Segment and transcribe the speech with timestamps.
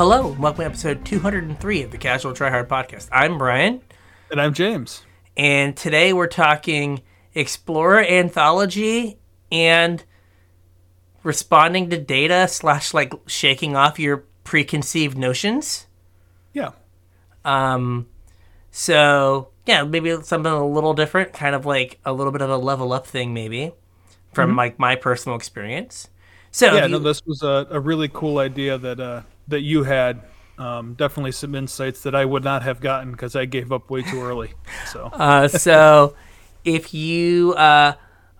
[0.00, 3.10] Hello, welcome to episode 203 of the Casual Tryhard Podcast.
[3.12, 3.82] I'm Brian,
[4.30, 5.02] And I'm James.
[5.36, 7.02] and today we're talking
[7.34, 9.18] Explorer Anthology
[9.52, 10.02] and
[11.22, 15.86] responding to data slash like shaking off your preconceived notions.
[16.54, 16.70] Yeah.
[17.44, 18.08] Um,
[18.70, 22.56] so yeah, maybe something a little different, kind of like a little bit of a
[22.56, 23.72] level up thing, maybe
[24.32, 26.08] from like my personal experience.
[26.50, 26.76] So Mm-hmm.
[26.76, 30.22] Yeah, if no, this was a, a really cool idea that uh, that you had.
[30.58, 34.02] Um, definitely some insights that I would not have gotten because I gave up way
[34.02, 34.52] too early.
[34.92, 36.14] So Uh, so
[36.66, 37.94] if you uh,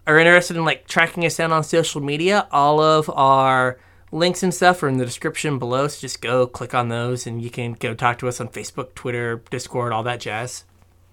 [0.06, 3.78] are interested in like tracking us down on social media, all of our
[4.12, 5.88] links and stuff are in the description below.
[5.88, 8.94] So just go click on those, and you can go talk to us on Facebook,
[8.94, 10.64] Twitter, Discord, all that jazz.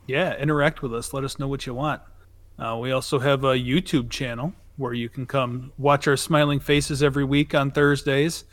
[0.07, 1.13] yeah, interact with us.
[1.13, 2.01] Let us know what you want.
[2.59, 7.01] Uh, we also have a YouTube channel where you can come watch our smiling faces
[7.03, 8.43] every week on Thursdays.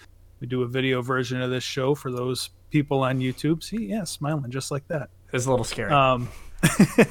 [0.45, 3.63] We do a video version of this show for those people on YouTube.
[3.63, 5.09] See, yeah, smiling just like that.
[5.33, 5.91] It's a little scary.
[5.91, 6.29] Um,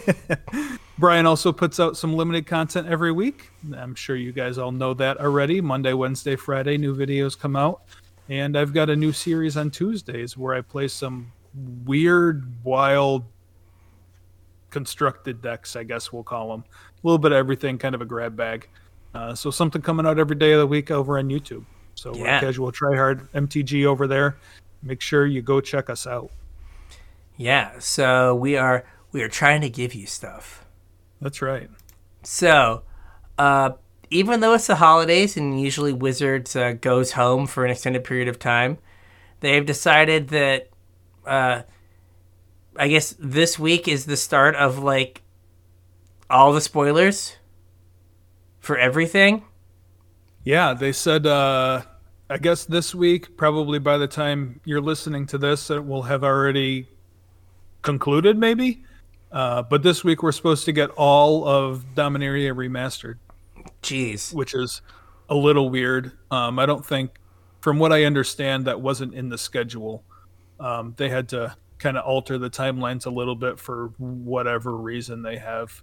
[1.00, 3.50] Brian also puts out some limited content every week.
[3.76, 5.62] I'm sure you guys all know that already.
[5.62, 7.82] Monday, Wednesday, Friday, new videos come out.
[8.30, 11.32] And I've got a new series on Tuesdays where I play some
[11.86, 13.24] weird, wild,
[14.70, 16.66] constructed decks, I guess we'll call them.
[16.70, 18.70] A little bit of everything, kind of a grab bag.
[19.16, 21.66] Uh, so something coming out every day of the week over on YouTube.
[21.96, 22.36] So Yeah.
[22.36, 24.36] we're Casual Tryhard MTG over there.
[24.82, 26.30] Make sure you go check us out.
[27.38, 27.72] yeah.
[27.80, 30.66] So we are we are trying to give you stuff.
[31.22, 31.70] That's right.
[32.24, 32.84] So,
[33.38, 33.72] uh,
[34.10, 38.28] even though it's the holidays and usually Wizards uh, goes home for an extended period
[38.28, 38.78] of time,
[39.40, 40.70] they've decided that,
[41.26, 41.62] uh,
[42.76, 45.22] I guess this week is the start of like
[46.30, 47.36] all the spoilers
[48.60, 49.44] for everything.
[50.44, 51.84] Yeah, they said, uh,
[52.30, 56.24] I guess this week, probably by the time you're listening to this, it will have
[56.24, 56.88] already
[57.82, 58.84] concluded, maybe.
[59.32, 63.18] Uh, but this week, we're supposed to get all of Dominaria remastered,
[63.82, 64.34] Jeez.
[64.34, 64.82] which is
[65.30, 66.12] a little weird.
[66.30, 67.20] Um, I don't think,
[67.62, 70.04] from what I understand, that wasn't in the schedule.
[70.60, 75.22] Um, they had to kind of alter the timelines a little bit for whatever reason
[75.22, 75.82] they have.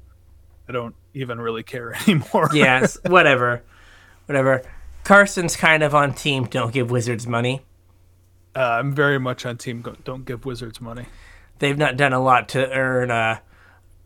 [0.69, 2.50] I don't even really care anymore.
[2.53, 3.62] Yes, whatever.
[4.31, 4.63] Whatever.
[5.03, 7.63] Carson's kind of on team don't give Wizards money.
[8.55, 9.85] uh, I'm very much on team.
[10.05, 11.07] Don't give Wizards money.
[11.59, 13.41] They've not done a lot to earn uh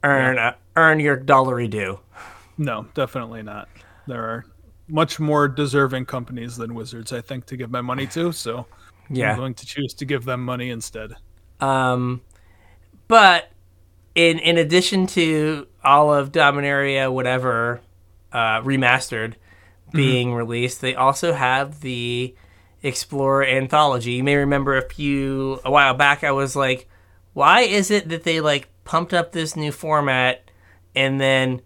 [0.02, 2.00] earn uh, earn your dollary due.
[2.56, 3.68] No, definitely not.
[4.06, 4.46] There are
[4.88, 8.32] much more deserving companies than Wizards, I think, to give my money to.
[8.32, 8.64] So
[9.10, 11.12] I'm going to choose to give them money instead.
[11.60, 12.22] Um,
[13.08, 13.50] but
[14.14, 17.82] in in addition to all of Dominaria, whatever,
[18.32, 19.34] uh, remastered
[19.94, 20.06] Mm-hmm.
[20.10, 22.34] being released, they also have the
[22.82, 24.12] Explorer anthology.
[24.12, 26.22] You may remember a few a while back.
[26.22, 26.86] I was like,
[27.32, 30.50] why is it that they like pumped up this new format
[30.94, 31.62] and then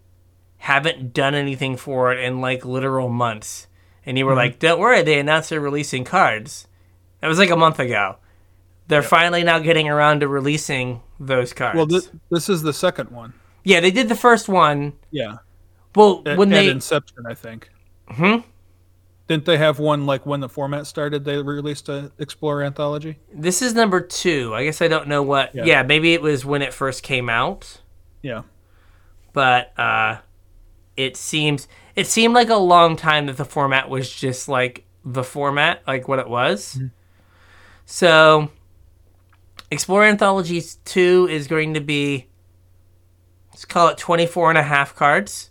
[0.57, 3.67] haven't done anything for it in like literal months?
[4.05, 4.37] And you were mm-hmm.
[4.37, 6.67] like, don't worry, they announced they're releasing cards.
[7.19, 8.15] That was like a month ago.
[8.87, 11.75] They're finally now getting around to releasing those cards.
[11.75, 13.33] Well, this, this is the second one.
[13.65, 14.93] yeah, they did the first one.
[15.11, 15.39] Yeah.
[15.95, 17.69] Well, At, when at they Inception, I think.
[18.09, 18.37] Hmm?
[19.27, 21.23] Didn't they have one like when the format started?
[21.23, 23.19] They released a Explorer anthology.
[23.33, 24.53] this is number two.
[24.55, 25.53] I guess I don't know what.
[25.53, 25.65] Yeah.
[25.65, 25.83] Yeah.
[25.83, 27.81] maybe it was when it first came out,
[28.23, 28.41] Yeah.
[29.33, 30.17] but uh,
[30.97, 35.23] it seems it seemed like a long time that the format was just like the
[35.23, 36.75] format, like what it was.
[36.75, 36.87] Mm-hmm.
[37.85, 38.49] So,
[39.71, 42.27] Explorer Anthologies 2 is going to be,
[43.51, 45.49] let's call it 24 and a half cards,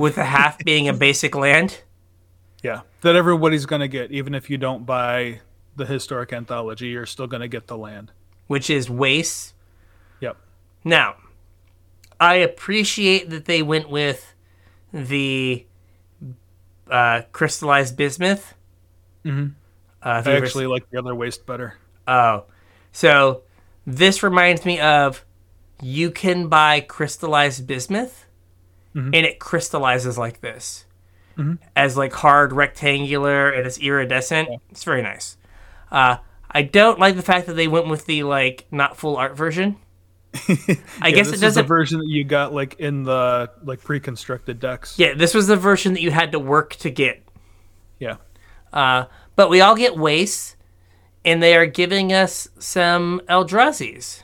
[0.00, 1.82] with a half being a basic land.
[2.62, 2.80] Yeah.
[3.02, 5.40] That everybody's going to get, even if you don't buy
[5.76, 8.12] the historic anthology, you're still going to get the land.
[8.48, 9.54] which is waste.
[10.20, 10.36] Yep.
[10.84, 11.16] Now,
[12.18, 14.34] I appreciate that they went with
[14.92, 15.64] the
[16.90, 18.54] uh, crystallized bismuth.
[19.24, 19.52] Mhm.
[20.02, 21.76] Uh, I you ever actually like the other waste better.
[22.08, 22.44] Oh,
[22.90, 23.42] so
[23.86, 25.24] this reminds me of
[25.80, 28.26] you can buy crystallized bismuth,
[28.94, 29.06] Mhm.
[29.14, 30.84] and it crystallizes like this,
[31.76, 34.48] as like hard rectangular, and it's iridescent.
[34.70, 35.36] It's very nice.
[35.90, 36.16] Uh,
[36.50, 39.76] I don't like the fact that they went with the like not full art version.
[40.48, 41.66] I Yeah, guess this it is the doesn't.
[41.66, 44.98] version that you got like in the like pre-constructed decks.
[44.98, 47.22] yeah, this was the version that you had to work to get.
[47.98, 48.16] Yeah.
[48.72, 49.04] Uh,
[49.36, 50.56] but we all get wastes,
[51.24, 54.22] and they are giving us some Eldrazi's.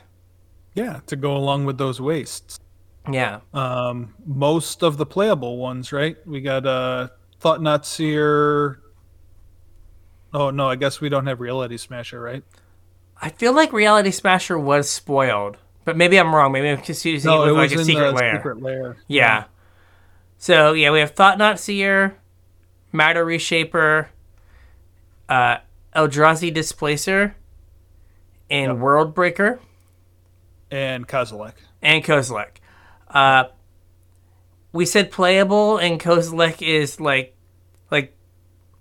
[0.75, 2.59] Yeah, to go along with those wastes.
[3.11, 3.39] Yeah.
[3.53, 6.17] Um, most of the playable ones, right?
[6.25, 7.07] We got uh,
[7.39, 8.79] Thought-Knot Seer,
[10.33, 12.43] Oh no, I guess we don't have Reality Smasher, right?
[13.21, 16.51] I feel like Reality Smasher was spoiled, but maybe I'm wrong.
[16.51, 18.35] Maybe I'm confusing No, it it with was like a secret the lair.
[18.35, 18.97] secret lair.
[19.07, 19.45] Yeah.
[20.37, 22.17] So yeah, we have Thought-Knot Seer,
[22.91, 24.09] Matter Reshaper,
[25.29, 25.57] uh,
[25.95, 27.35] Eldrazi Displacer,
[28.49, 29.59] and World Breaker,
[30.69, 31.53] And Kozilek.
[31.81, 32.57] and Kozilek.
[33.17, 33.49] Uh,
[34.73, 37.35] we said playable, and Kozilek is like,
[37.89, 38.15] like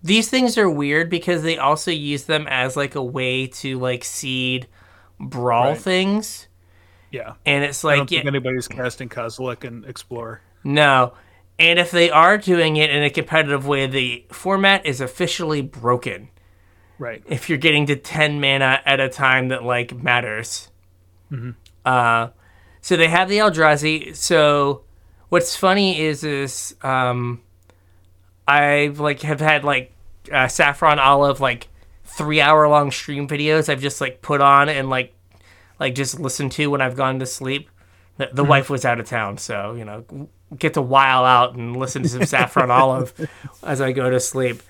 [0.02, 4.04] these things are weird because they also use them as like a way to like
[4.04, 4.66] seed
[5.18, 5.78] brawl Right.
[5.78, 6.48] things,
[7.10, 7.34] Yeah.
[7.46, 10.42] and it's like I don't yeah, think anybody's casting Kozilek and Explorer.
[10.64, 11.14] No.
[11.58, 16.28] And if they are doing it in a competitive way, the format is officially broken.
[16.98, 17.22] Right.
[17.26, 20.70] If you're getting to 10 mana at a time that like matters.
[21.84, 22.28] Uh,
[22.86, 24.14] so they have the Eldrazi.
[24.14, 24.82] So
[25.28, 27.42] what's funny is is um,
[28.46, 29.92] I've like have had like
[30.30, 31.66] uh, Saffron Olive like
[32.04, 35.12] three hour long stream videos I've just like put on and like
[35.80, 37.68] like just listened to when I've gone to sleep.
[38.18, 41.76] The, the wife was out of town, so you know get to while out and
[41.76, 43.28] listen to some Saffron Olive
[43.64, 44.62] as I go to sleep.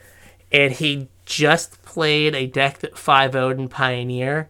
[0.51, 4.49] And he just played a deck that 5 0'd in Pioneer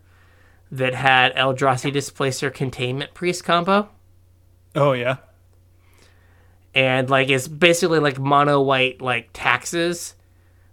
[0.70, 3.88] that had Eldrazi Displacer Containment Priest combo.
[4.74, 5.16] Oh yeah.
[6.74, 10.14] And like it's basically like mono white like taxes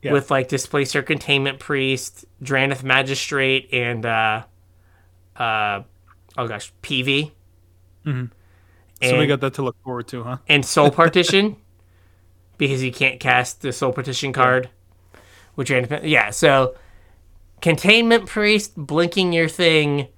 [0.01, 0.11] Yeah.
[0.13, 4.43] with like Displacer Containment Priest, Drannith Magistrate, and uh
[5.37, 5.83] uh
[6.37, 7.31] oh gosh, PV.
[8.05, 8.25] Mm-hmm.
[9.01, 10.37] And, So we got that to look forward to, huh?
[10.47, 11.55] and Soul Partition
[12.57, 14.69] because you can't cast the Soul Partition card.
[15.55, 16.75] Which yeah, so
[17.63, 20.09] Containment Priest blinking your thing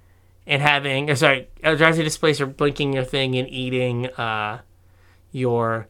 [0.48, 4.62] and having or sorry, Eldrazi Displacer blinking your thing and eating uh
[5.32, 5.88] your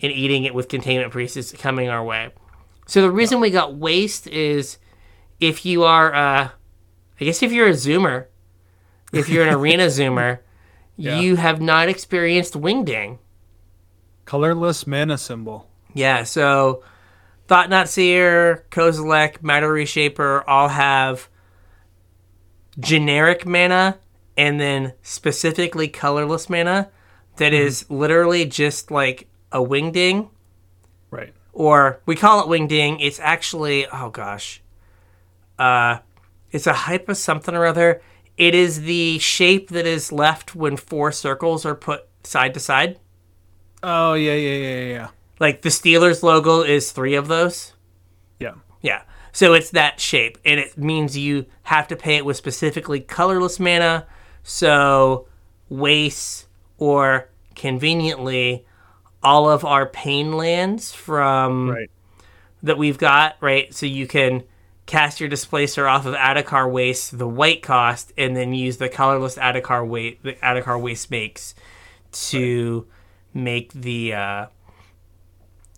[0.00, 2.30] and eating it with Containment Priest is coming our way.
[2.86, 4.78] So the reason we got waste is
[5.40, 6.50] if you are uh
[7.20, 8.26] I guess if you're a zoomer,
[9.12, 10.38] if you're an arena zoomer,
[10.96, 11.18] Yeah.
[11.18, 13.18] you have not experienced Wingding.
[14.24, 15.68] Colorless mana symbol.
[15.94, 16.84] Yeah, so
[17.48, 21.28] Thought-Knot Seer, Kozilek, Matter Reshaper all have
[22.78, 23.98] generic mana
[24.36, 26.88] and then specifically colorless mana
[27.36, 30.30] that is literally just like a wingding.
[31.10, 31.34] Right.
[31.52, 32.96] or we call it wingding.
[33.00, 34.62] It's actually oh gosh
[35.58, 35.98] uh
[36.50, 38.00] it's a hype of something or other.
[38.38, 42.98] It is the shape that is left when four circles are put side to side.
[43.82, 45.08] Oh yeah, yeah, yeah, yeah.
[45.42, 47.72] Like the steelers logo is three of those
[48.38, 48.54] Yeah.
[48.80, 49.02] Yeah.
[49.32, 53.58] So it's that shape, and it means you have to pay it with specifically colorless
[53.58, 54.06] mana.
[54.44, 55.26] So
[55.68, 56.46] waste
[56.78, 58.64] or conveniently
[59.22, 61.90] all of our pain lands from Right.
[62.62, 63.74] that we've got, right?
[63.74, 64.44] So you can
[64.86, 69.36] cast your displacer off of Adarkar Waste, the white cost, and then use the colorless
[69.38, 71.54] Adarkar Waste the Adarkar Waste makes
[72.30, 72.86] to
[73.32, 74.46] make the uh,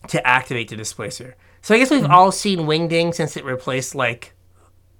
[0.09, 1.37] to activate the displacer.
[1.63, 2.13] So I guess we've Mm-hmm.
[2.13, 4.35] all seen Wingding since it replaced like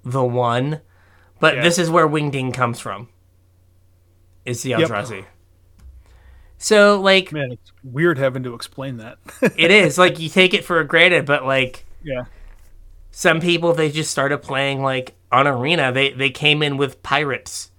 [0.03, 0.81] the one,
[1.39, 1.61] but Yeah.
[1.63, 3.09] this is where Wingding comes from.
[4.45, 5.25] Is the Yep.
[6.57, 9.17] So like Man, it's weird having to explain that.
[9.57, 12.25] it is like you take it for granted, but like yeah.
[13.11, 15.91] some people they just started playing like on arena.
[15.91, 17.71] They they came in with pirates,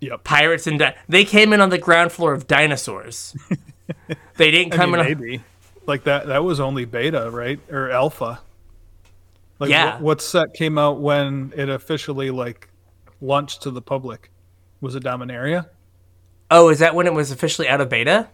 [0.00, 0.24] Yep.
[0.24, 3.34] pirates and di- they came in on the ground floor of dinosaurs.
[4.36, 5.06] they didn't I come mean, in.
[5.18, 5.44] maybe.
[5.86, 7.58] Like that that was only beta, right?
[7.70, 8.40] Or alpha.
[9.58, 9.94] Like Yeah.
[9.94, 12.68] what, what set came out when it officially like
[13.20, 14.30] launched to the public?
[14.80, 15.68] Was it Dominaria?
[16.50, 18.28] Oh, is that when it was officially out of beta?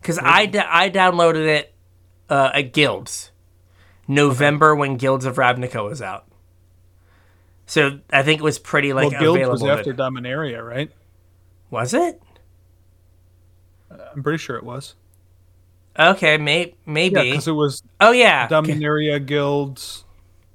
[0.00, 1.74] Because I, I downloaded it
[2.30, 3.32] uh, at Guilds,
[4.06, 6.24] November when Guilds of Ravnica was out.
[7.66, 9.66] So I think it was pretty like well, Guild available.
[9.66, 10.90] was after Dominaria, right?
[11.70, 12.22] Was it?
[13.90, 14.94] I'm pretty sure it was.
[15.98, 17.30] Okay, may- Yeah, maybe.
[17.30, 18.46] because it was oh yeah.
[18.48, 20.04] Dominaria, Guilds,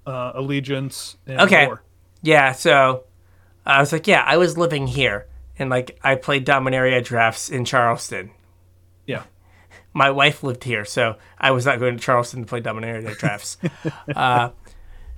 [0.07, 1.67] uh, Allegiance, and Okay.
[1.67, 1.83] War.
[2.21, 3.03] Yeah, so
[3.65, 5.27] I was like, yeah, I was living here,
[5.59, 8.31] and like I played Dominaria drafts in Charleston.
[9.05, 9.23] Yeah.
[9.93, 13.57] My wife lived here, so I was not going to Charleston to play Dominaria drafts.
[14.15, 14.49] uh,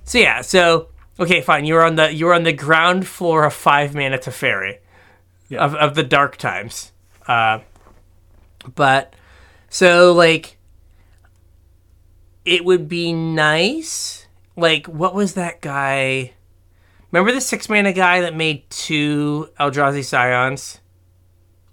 [0.04, 0.88] so yeah, so
[1.20, 1.64] okay, fine.
[1.64, 4.78] You were on the you were on the ground floor of Five Mana Teferi,
[5.48, 5.64] Yeah.
[5.64, 6.92] of of the Dark Times.
[7.28, 7.60] Uh,
[8.74, 9.14] but
[9.68, 10.58] so like,
[12.44, 14.26] it would be nice.
[14.56, 16.32] Like, what was that guy?
[17.12, 20.80] Remember the six mana guy that made two Eldrazi Scions?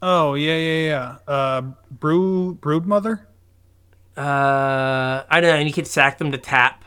[0.02, 1.16] Oh yeah, yeah, yeah.
[1.34, 3.22] Uh, Brew Broodmother.
[4.16, 6.84] Uh, I don't know, and you could sack them to tap.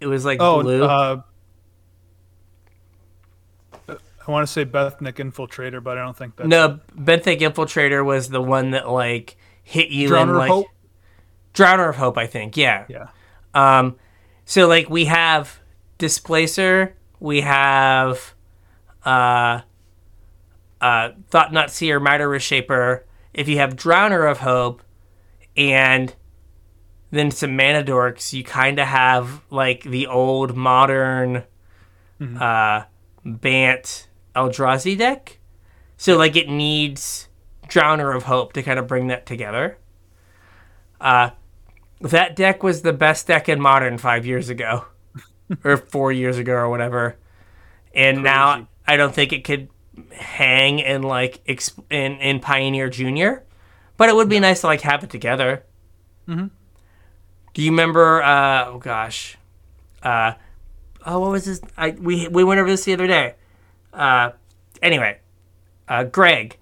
[0.00, 0.84] It was like Oh, blue.
[0.84, 1.20] uh,
[3.88, 8.28] I want to say Bethnic Infiltrator, but I don't think that's no, Benthic Infiltrator was
[8.30, 10.66] the one that like hit you Drowner in of like Hope?
[11.52, 12.56] Drowner of Hope, I think.
[12.56, 12.84] Yeah.
[12.88, 13.08] Yeah.
[13.54, 13.96] Um,
[14.44, 15.58] so like we have
[15.98, 18.34] Displacer, we have
[19.04, 19.60] uh,
[20.80, 23.06] uh, Thought-Knot Seer, Murderous Reshaper.
[23.32, 24.82] If you have Drowner of Hope,
[25.56, 26.14] and
[27.10, 31.44] then some Mana Dorks, you kind of have like the old modern
[32.20, 32.82] uh,
[33.24, 35.38] Bant Eldrazi deck.
[35.96, 37.28] So like it needs
[37.74, 39.78] Drowner of Hope to kind of bring that together.
[41.00, 41.30] Uh,
[42.00, 44.84] that deck was the best deck in modern five years ago,
[45.64, 47.16] or four years ago, or whatever.
[47.92, 49.68] And now I don't think it could
[50.12, 53.42] hang in like exp- in in Pioneer Junior,
[53.96, 55.64] but it would be nice to like have it together.
[56.28, 56.50] Mhm.
[57.54, 58.22] Do you remember?
[58.22, 59.36] Uh, oh gosh,
[60.02, 60.34] uh,
[61.04, 61.60] oh what was this?
[61.76, 63.34] I we we went over this the other day.
[63.92, 64.30] Uh,
[64.82, 65.18] anyway,
[65.88, 66.56] uh, Greg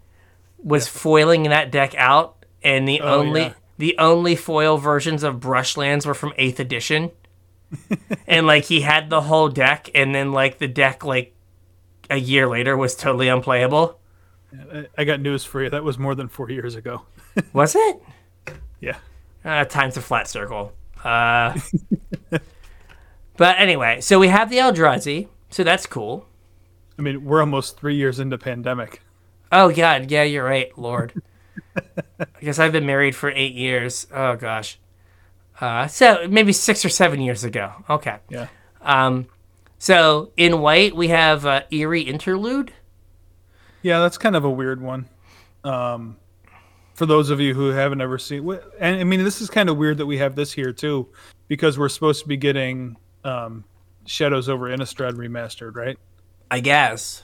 [0.62, 3.52] was foiling that deck out, and the Oh, only yeah.
[3.78, 7.11] the only foil versions of Brushlands were from Eighth Edition,
[8.26, 11.35] and like he had the whole deck, and then like the deck like
[12.11, 13.99] a year later was totally unplayable.
[14.73, 15.71] I- I got news for you.
[15.71, 17.02] That was more than four years ago.
[17.54, 18.02] Was it?
[18.81, 18.99] Yeah.
[19.42, 20.75] Uh, time's a flat circle.
[21.02, 21.59] Uh,
[23.38, 26.26] but anyway, so we have the Eldrazi, so that's cool.
[26.99, 29.00] I mean, we're almost three years into pandemic.
[29.53, 31.13] Oh God, yeah, you're right, Lord.
[31.77, 34.07] I guess I've been married for eight years.
[34.13, 34.79] Oh gosh,
[35.61, 37.73] uh, so maybe six or seven years ago.
[37.89, 38.17] Okay.
[38.31, 38.49] Yeah.
[38.81, 39.27] Um,
[39.79, 42.73] so in white we have uh, Eerie Interlude.
[43.83, 45.09] Yeah, that's kind of a weird one.
[45.65, 46.17] Um,
[46.95, 48.49] for those of you who haven't ever seen,
[48.81, 51.09] and I mean, this is kind of weird that we have this here too,
[51.49, 53.65] because we're supposed to be getting um,
[54.07, 55.99] Shadows over Innistrad remastered, right?
[56.51, 57.23] I guess.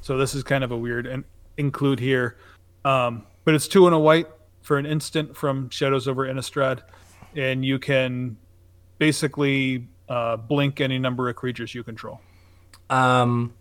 [0.00, 1.24] So this is kind of a weird and
[1.60, 2.36] include here,
[2.84, 4.26] um, but it's two and a white
[4.62, 6.82] for an instant from Shadows over Innistrad,
[7.36, 8.36] and you can
[8.98, 12.20] basically uh, blink any number of creatures you control.
[12.90, 13.54] Um,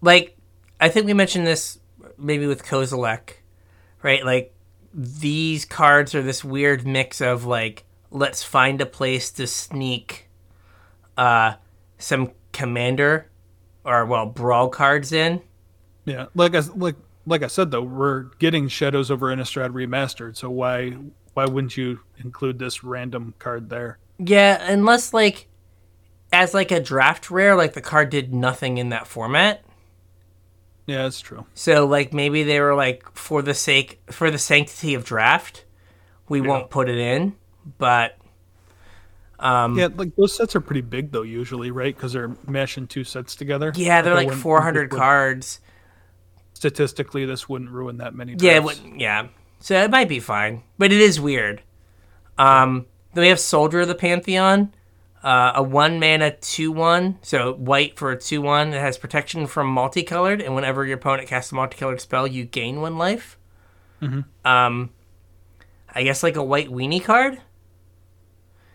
[0.00, 0.36] like
[0.80, 1.78] I think we mentioned this
[2.18, 3.34] maybe with Kozilek,
[4.02, 4.24] right?
[4.24, 4.54] Like
[4.92, 10.28] these cards are this weird mix of like let's find a place to sneak
[11.16, 11.54] uh
[11.98, 13.28] some commander
[13.84, 15.42] or well brawl cards in.
[16.04, 16.96] Yeah, like I like
[17.26, 20.36] like I said though, we're getting Shadows over Innistrad remastered.
[20.36, 20.90] So why
[21.34, 23.98] why wouldn't you include this random card there?
[24.18, 25.48] Yeah, unless like
[26.32, 29.64] as like a draft rare, like the card did nothing in that format.
[30.86, 31.46] Yeah, that's true.
[31.54, 35.64] So like maybe they were like for the sake for the sanctity of draft,
[36.28, 37.34] we won't put it in.
[37.78, 38.18] But
[39.38, 41.94] um Yeah, like those sets are pretty big though, usually, right?
[41.96, 43.72] Because they're mashing two sets together.
[43.74, 45.60] yeah, they're I like 400 this would- cards.
[46.54, 48.32] Statistically, this wouldn't ruin that many.
[48.38, 48.80] Yeah, it drafts.
[48.82, 49.28] would, yeah.
[49.60, 51.62] So it might be fine, but it is weird.
[52.38, 54.74] Um then we have Soldier of the Pantheon,
[55.22, 58.74] uh, a one mana two one, so white for a two one.
[58.74, 62.80] It has protection from multicolored, and whenever your opponent casts a multicolored spell, you gain
[62.80, 63.38] one life.
[64.44, 64.90] Um,
[65.94, 67.40] I guess like a white weenie card.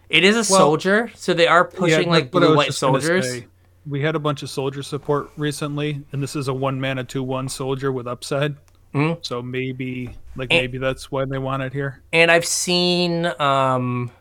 [0.10, 3.30] It is a Well- soldier, so they are pushing Yeah, like blue white soldiers.
[3.30, 3.48] say,
[3.90, 7.24] we had a bunch of soldier support recently, and this is a one mana two
[7.24, 8.56] one soldier with upside.
[8.94, 9.24] Mhm.
[9.26, 12.02] So maybe, like And- maybe that's why they want it here.
[12.14, 14.12] and I've seen um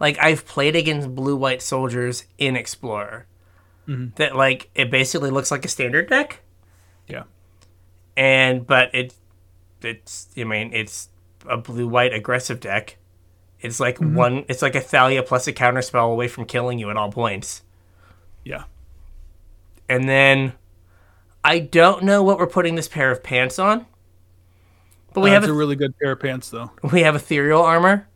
[0.00, 3.26] like I've played against blue white soldiers in Explorer.
[3.88, 4.14] Mhm.
[4.16, 6.40] That like it basically looks like a standard deck.
[7.08, 7.24] Yeah.
[8.16, 9.14] And but it
[9.82, 11.08] it's I mean it's
[11.48, 12.96] a blue white aggressive deck.
[13.60, 16.90] It's like one it's like a Thalia plus a counter spell away from killing you
[16.90, 17.62] at all points.
[18.44, 18.64] Yeah.
[19.88, 20.52] And then
[21.44, 23.86] I don't know what we're putting this pair of pants on.
[25.14, 26.70] But we Uh, have a, a really good pair of pants, though.
[26.92, 28.06] we have ethereal armor.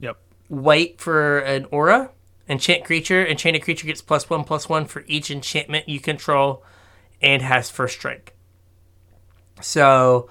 [0.00, 0.18] Yep.
[0.48, 2.10] white for an aura.
[2.48, 3.24] Enchant creature.
[3.26, 6.64] Enchanted creature gets plus one plus one for each enchantment you control
[7.22, 8.34] and has first strike.
[9.60, 10.28] So,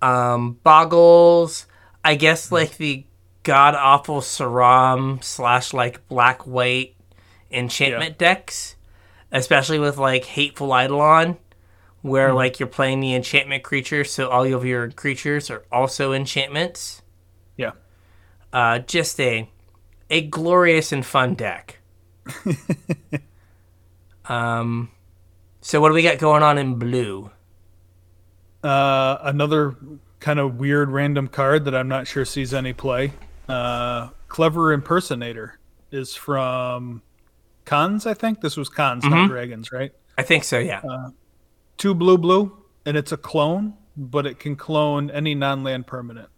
[0.00, 1.66] um, boggles,
[2.04, 3.06] I guess like the
[3.44, 6.96] god awful Sram slash like black white
[7.50, 8.76] enchantment decks,
[9.32, 11.38] especially with like hateful eidolon,
[12.02, 17.02] where like you're playing the enchantment creature, so all of your creatures are also enchantments
[17.56, 17.72] Yeah.
[18.52, 19.48] uh, just a
[20.10, 21.78] a glorious and fun deck.
[24.26, 24.90] um,
[25.60, 27.30] so what do we got going on in blue?
[28.62, 29.76] Uh, another
[30.20, 33.12] kind of weird random card that I'm not sure sees any play.
[33.48, 35.58] Uh, Clever Impersonator
[35.90, 37.02] is from
[37.64, 38.40] Cons, I think.
[38.40, 39.92] This was Cons, not Dragons, right?
[40.18, 40.58] I think so.
[40.58, 40.82] Yeah.
[41.78, 46.28] two blue blue, and it's a clone, but it can clone any non-land permanent.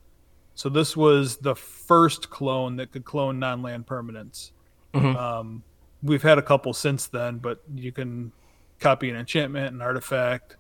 [0.54, 4.52] So this was the first clone that could clone non-land permanents.
[4.94, 5.16] Mhm.
[5.16, 5.62] Um,
[6.02, 8.30] we've had a couple since then, but you can
[8.78, 10.56] copy an enchantment, an artifact,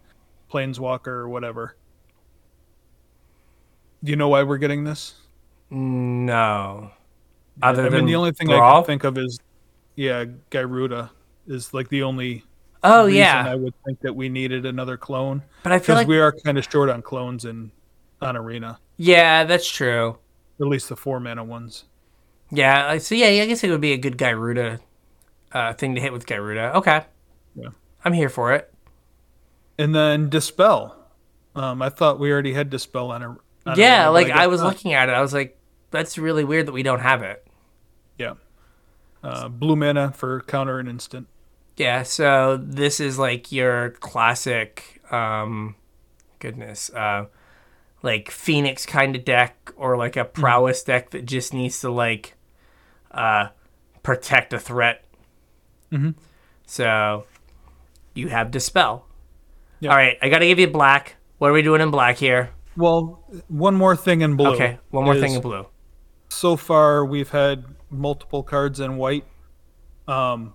[0.50, 1.76] planeswalker, or whatever.
[4.02, 5.14] Do you know why we're getting this?
[5.70, 6.90] No.
[7.62, 9.38] Other I than mean, the only thing I can think of is,
[9.96, 11.10] yeah, Gyruda
[11.46, 12.44] is like the only
[12.82, 15.96] Oh reason yeah, I would think that we needed another clone but I feel because
[15.96, 17.70] like we are kind of short on clones in
[18.20, 20.18] on Arena, yeah, that's true.
[20.60, 21.84] at least the four mana ones.
[22.50, 24.80] Yeah, I- so yeah, I guess it would be a good Gyruda
[25.52, 26.74] uh, thing to hit with Gyruda.
[26.74, 27.04] Okay,
[27.54, 27.68] Yeah.
[28.04, 28.72] I'm here for it.
[29.78, 30.96] And then dispel.
[31.56, 33.28] Um, I thought we already had dispel on a.
[33.66, 34.68] on yeah, like guess I was not.
[34.68, 35.58] looking at it, I was like,
[35.90, 37.43] that's really weird that we don't have it.
[39.24, 41.26] Uh, blue mana for counter and instant.
[41.76, 45.74] Yeah, so this is like your classic, um,
[46.38, 47.26] goodness, uh,
[48.02, 52.36] like Phoenix kind of deck or like a prowess deck that just needs to like
[53.10, 53.48] uh,
[54.02, 55.04] protect a threat.
[55.90, 56.14] Mhm.
[56.66, 57.24] So
[58.14, 59.06] you have Dispel.
[59.80, 59.90] Yeah.
[59.90, 61.16] All right, I got to give you black.
[61.38, 62.50] What are we doing in black here?
[62.76, 64.54] Well, one more thing in blue.
[64.54, 65.66] Okay, one more thing in blue.
[66.28, 69.24] So far, we've had multiple cards in white.
[70.06, 70.54] Um,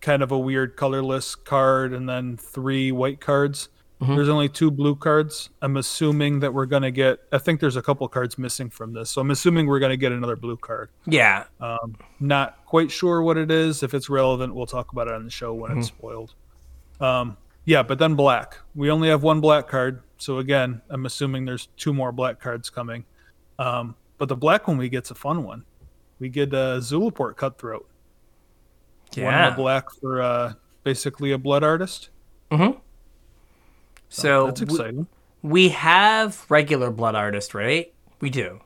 [0.00, 3.68] kind of a weird colorless card, and then three white cards.
[4.00, 4.16] Mhm.
[4.16, 5.50] There's only two blue cards.
[5.60, 7.20] I'm assuming that we're gonna get.
[7.32, 10.10] I think there's a couple cards missing from this, so I'm assuming we're gonna get
[10.10, 10.88] another blue card.
[11.04, 13.82] Yeah, Um, not quite sure what it is.
[13.82, 16.32] If it's relevant, we'll talk about it on the show when it's spoiled.
[16.98, 17.36] Um,
[17.66, 18.56] yeah, but then black.
[18.74, 22.70] We only have one black card, so again, I'm assuming there's two more black cards
[22.70, 23.04] coming.
[23.58, 25.66] Um, but the black one we get's a fun one.
[26.20, 27.88] We get a Zulaport Cutthroat.
[29.16, 30.52] One in the black for uh,
[30.84, 32.10] basically a blood artist.
[32.52, 32.78] Mm-hmm.
[34.08, 35.06] So That's exciting.
[35.42, 37.92] we have regular blood artist, right?
[38.20, 38.60] We do.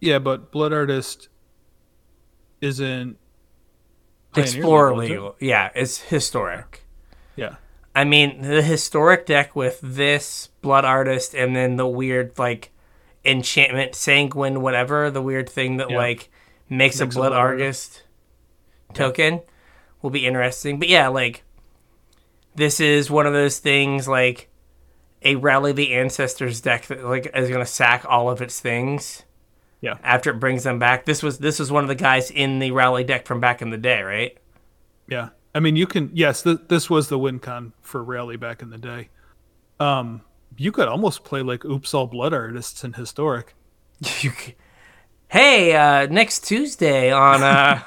[0.00, 1.28] yeah, but blood artist
[2.60, 3.16] isn't
[4.36, 5.12] Explorer level, is it?
[5.14, 5.36] legal.
[5.40, 6.84] Yeah, it's historic.
[7.36, 7.56] Yeah.
[7.94, 12.70] I mean, the historic deck with this blood artist and then the weird like
[13.24, 15.96] enchantment sanguine whatever the weird thing that Yeah.
[15.98, 16.30] like
[16.70, 18.04] makes, Makes a blood artist
[18.94, 19.42] token
[20.00, 20.78] will be interesting.
[20.78, 21.44] But yeah, like
[22.54, 24.48] this is one of those things like
[25.22, 29.24] a rally the ancestors deck that like is going to sack all of its things.
[29.82, 29.98] Yeah.
[30.02, 31.04] After it brings them back.
[31.04, 33.70] This was this was one of the guys in the rally deck from back in
[33.70, 34.36] the day, right?
[35.08, 36.10] Yeah, I mean, you can.
[36.14, 39.08] Yes, th- this was the win con for Rally back in the day.
[39.80, 40.22] Um,
[40.56, 43.54] you could almost play like Oops All Blood Artists in Historic.
[44.20, 44.30] You
[45.30, 47.82] hey, uh, next Tuesday on uh,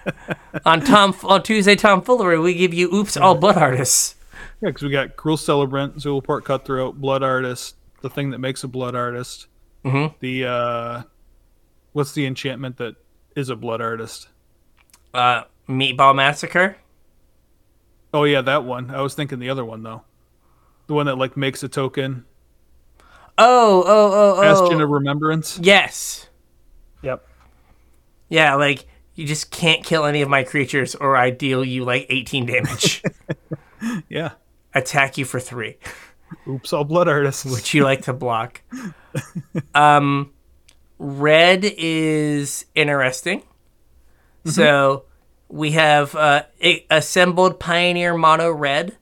[0.64, 4.16] on Tom on Tuesday Tomfoolery, we give you "Oops All Blood Artists."
[4.60, 8.68] Yeah, because we got Cruel Celebrant, Zulaport Cutthroat, Blood Artist, the thing that makes a
[8.68, 9.46] Blood Artist.
[9.84, 10.14] Mhm.
[10.20, 11.02] The uh,
[11.92, 12.96] what's the enchantment that
[13.34, 14.28] is a Blood Artist?
[15.14, 16.76] Uh, Meathook Massacre.
[18.14, 18.90] Oh yeah, that one.
[18.90, 20.02] I was thinking the other one though.
[20.86, 22.24] The one that like makes a token.
[23.38, 24.40] Oh, oh, oh, oh.
[24.42, 25.58] Bastion of Remembrance.
[25.62, 26.28] yes.
[27.02, 27.26] Yep.
[28.28, 32.06] Yeah, like you just can't kill any of my creatures, or I deal you like
[32.08, 33.02] 18 damage.
[34.08, 34.30] Yeah.
[34.74, 35.76] Attack you for three,
[36.46, 37.44] Oops All Blood Artists.
[37.44, 38.62] which you like to block.
[39.74, 40.30] Um,
[41.00, 43.42] red is interesting.
[44.44, 45.04] So
[45.48, 48.96] we have uh, a- assembled Pioneer Mono Red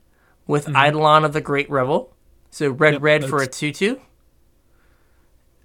[0.47, 2.13] with Eidolon of the Great Revel.
[2.49, 4.01] So red, Yep, red for a that's- two-two.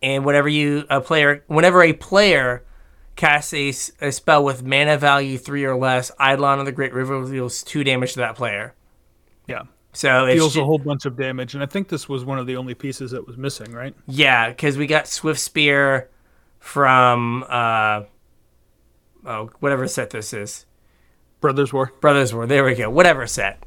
[0.02, 2.64] And whenever you a player, whenever a player
[3.16, 3.68] casts a,
[4.06, 7.82] a spell with mana value three or less, Eidolon of the Great Revel deals two
[7.82, 8.74] damage to that player.
[9.46, 9.62] yeah.
[9.92, 12.46] So it Deals a whole bunch of damage, and I think this was one of
[12.46, 13.94] the only pieces that was missing, right?
[14.06, 16.08] Yeah, because we got Swiftspear
[16.58, 18.02] from uh
[19.24, 20.66] oh whatever set this is.
[21.40, 21.92] Brothers War.
[22.02, 22.46] Brothers War.
[22.46, 22.90] There we go.
[22.90, 23.62] Whatever set.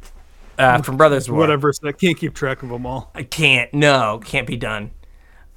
[0.59, 1.39] Uh, from Brothers War.
[1.39, 1.71] Whatever.
[1.83, 3.09] I can't keep track of them all.
[3.15, 3.73] I can't.
[3.73, 4.91] No, can't be done.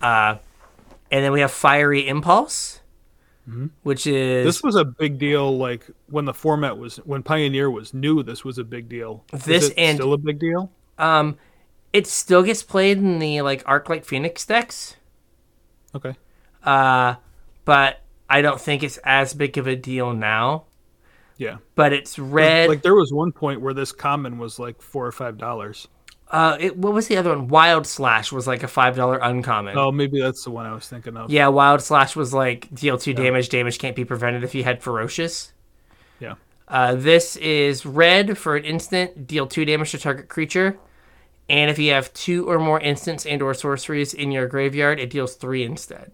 [0.01, 0.37] Uh,
[1.13, 2.81] and then we have Fiery Impulse,
[3.83, 5.57] which is This was a big deal.
[5.57, 8.23] Like when the format was when Pioneer was new.
[8.25, 9.25] This was a big deal.
[9.33, 10.73] Is This and- still a big deal.
[10.99, 11.37] um,
[11.93, 14.97] it still gets played in the like Arc Arclight Phoenix decks.
[15.95, 16.17] Okay.
[16.65, 17.17] Uh,
[17.67, 20.65] but I don't think it's as big of a deal now.
[21.37, 21.59] Yeah.
[21.75, 22.71] But it's red.
[22.71, 25.89] Like there was one point where this common was like four or five dollars.
[26.33, 27.47] Uh, it, what was the other one?
[27.49, 29.77] Wild Slash was like a five dollar uncommon.
[29.77, 31.31] Oh, maybe that's the one I was thinking of.
[31.31, 33.51] Yeah, Wild Slash was like deal two damage.
[33.51, 35.53] Damage can't be prevented if you had Ferocious.
[36.21, 36.37] Yeah.
[36.67, 39.27] Uh, this is red for an instant.
[39.27, 40.79] Deal two damage to target creature.
[41.51, 45.11] And if you have two or more instants and or sorceries in your graveyard, it
[45.11, 46.13] deals three instead.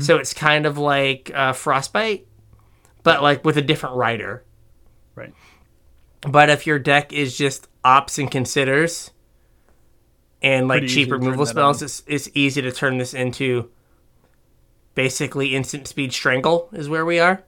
[0.00, 2.26] So it's kind of like uh, Frostbite,
[3.04, 4.44] but like with a different rider.
[5.14, 5.32] Right.
[6.20, 9.12] But if your deck is just ops and considers
[10.42, 13.14] and like Pretty cheap easy to turn removal spells, it's, it's easy to turn this
[13.14, 13.70] into
[14.94, 17.42] basically instant speed strangle, is where we are.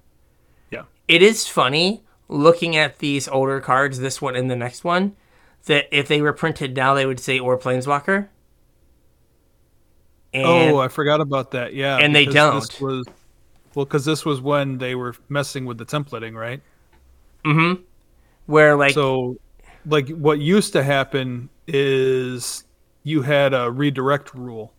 [0.70, 0.85] Yeah.
[1.09, 5.16] It is funny looking at these older cards, this one and the next one,
[5.66, 8.29] that if they were printed now, they would say or Planeswalker.
[10.33, 11.74] And oh, I forgot about that.
[11.74, 12.55] Yeah, and they don't.
[12.81, 13.05] was,
[13.74, 16.61] well, because this was when they were messing with the templating, right?
[17.44, 17.83] Mm-hmm.
[18.46, 19.37] Where like so,
[19.87, 22.62] like, what used to happen is
[23.11, 24.73] you had a redirect rule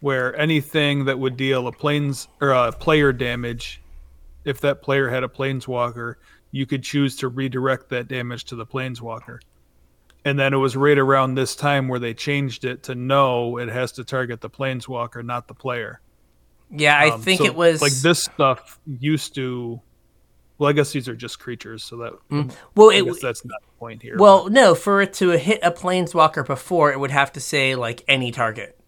[0.00, 3.80] where anything that would deal a planes or a player damage,
[4.44, 6.14] if that player had a planeswalker,
[6.50, 9.38] you could choose to redirect that damage to the planeswalker.
[10.24, 13.68] And then it was right around this time where they changed it to no, it
[13.68, 16.00] has to target the planeswalker, not the player.
[16.70, 19.80] yeah, I Um, think so, it was like this stuff used to.
[20.58, 22.40] Well, I guess these are just creatures, so that mm.
[22.40, 24.16] um, Well, I it guess that's not the point here.
[24.18, 28.02] Well, no, for it to hit a planeswalker before, it would have to say like
[28.08, 28.78] any target.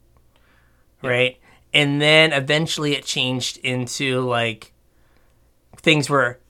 [1.03, 1.39] Right?
[1.73, 4.73] And then eventually it changed into like
[5.77, 6.41] things were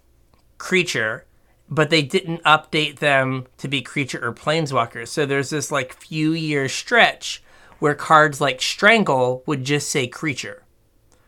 [0.57, 1.27] creature,
[1.69, 5.07] but they didn't update them to be creature or planeswalker.
[5.07, 7.43] So there's this like few year stretch
[7.79, 10.63] where cards like Strangle would just say creature.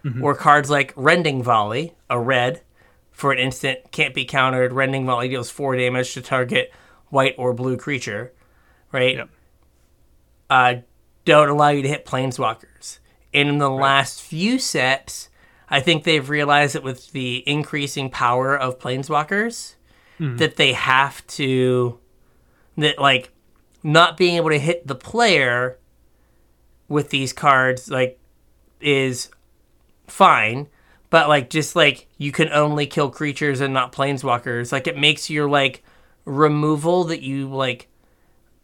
[0.04, 0.24] Mm-hmm.
[0.24, 2.62] Or cards like Rending Volley, a red,
[3.20, 4.72] for an instant, can't be countered.
[4.72, 6.72] Rending Volley deals four damage to target
[7.10, 8.32] white or blue creature,
[8.92, 9.16] right?
[9.16, 9.28] Yep.
[10.48, 10.74] Uh,
[11.24, 12.98] don't allow you to hit planeswalkers.
[13.34, 15.28] And in the last few sets,
[15.68, 19.74] I think they've realized that with the increasing power of planeswalkers,
[20.18, 21.98] that they have to,
[22.76, 23.30] that like,
[23.82, 25.78] not being able to hit the player
[26.88, 28.18] with these cards, like,
[28.80, 29.30] is
[30.06, 30.68] fine
[31.10, 35.28] but like just like you can only kill creatures and not planeswalkers like it makes
[35.28, 35.82] your like
[36.24, 37.88] removal that you like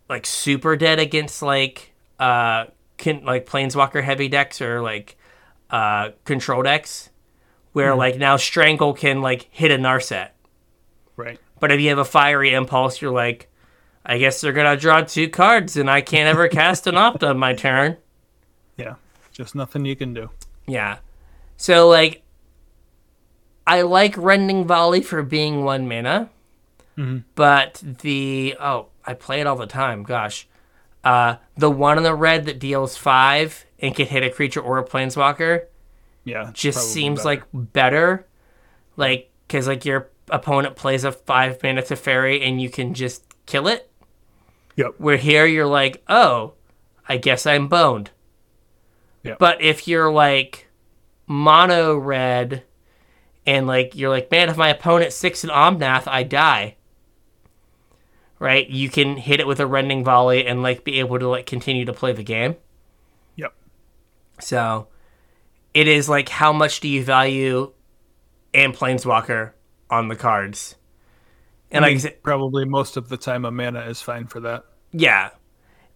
[0.09, 2.65] like super dead against like uh
[2.97, 5.17] can like planeswalker heavy decks or like
[5.71, 7.11] uh control decks
[7.73, 10.31] where like now strangle can like hit a narset
[11.17, 11.39] right.
[11.61, 13.51] but if you have a fiery impulse you're like
[14.05, 17.37] i guess they're gonna draw two cards and i can't ever cast an opt on
[17.37, 17.97] my turn
[18.77, 18.95] Yeah.
[19.33, 20.31] Just nothing you can do.
[20.67, 20.99] Yeah.
[21.59, 22.23] So like
[23.67, 26.31] I like Rending Volley for being one mana.
[27.35, 30.47] But the oh, I play it all the time, gosh.
[31.05, 34.79] Uh the one in the red that deals five and can hit a creature or
[34.79, 35.67] a planeswalker
[36.25, 36.51] Yeah.
[36.55, 37.27] just seems better.
[37.29, 38.27] like better.
[38.97, 43.69] Like cause like your opponent plays a five mana Teferi and you can just kill
[43.69, 43.91] it.
[44.77, 44.95] Yep.
[44.99, 46.55] Where here you're like, oh,
[47.09, 48.11] I guess I'm boned.
[49.23, 49.39] Yep.
[49.39, 50.69] But if you're like
[51.27, 52.63] mono red
[53.47, 56.77] and like you're like, man, if my opponent six an Omnath, I die.
[58.39, 58.69] Right?
[58.69, 61.85] You can hit it with a rending volley and like be able to like continue
[61.85, 62.57] to play the game.
[63.37, 63.55] Yep.
[64.41, 64.89] So
[65.73, 67.73] it is like how much do you value
[68.53, 69.53] and Planeswalker
[69.89, 70.75] on the cards?
[71.71, 74.41] And I like mean, said, probably most of the time a mana is fine for
[74.41, 74.65] that.
[74.93, 75.31] Yeah.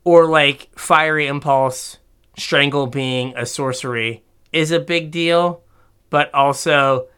[0.05, 1.99] Or like Fiery Impulse,
[2.39, 5.63] Strangle being a sorcery is a big deal,
[6.09, 7.09] but also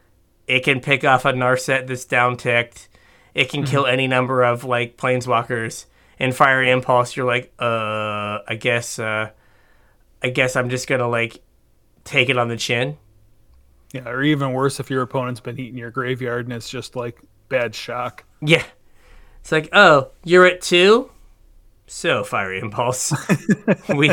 [0.47, 2.89] it can pick off a Narset that's down ticked.
[3.33, 5.85] It can kill any number of like planeswalkers.
[6.19, 9.31] And Fiery Impulse, you're like, uh, I guess, uh,
[10.21, 11.41] I guess I'm just gonna like
[12.03, 12.97] take it on the chin.
[13.93, 14.07] Yeah.
[14.07, 17.75] Or even worse if your opponent's been eating your graveyard and it's just like bad
[17.75, 18.25] shock.
[18.41, 18.63] Yeah.
[19.41, 21.11] It's like, oh, you're at two?
[21.85, 23.13] So, Fiery Impulse.
[23.95, 24.11] we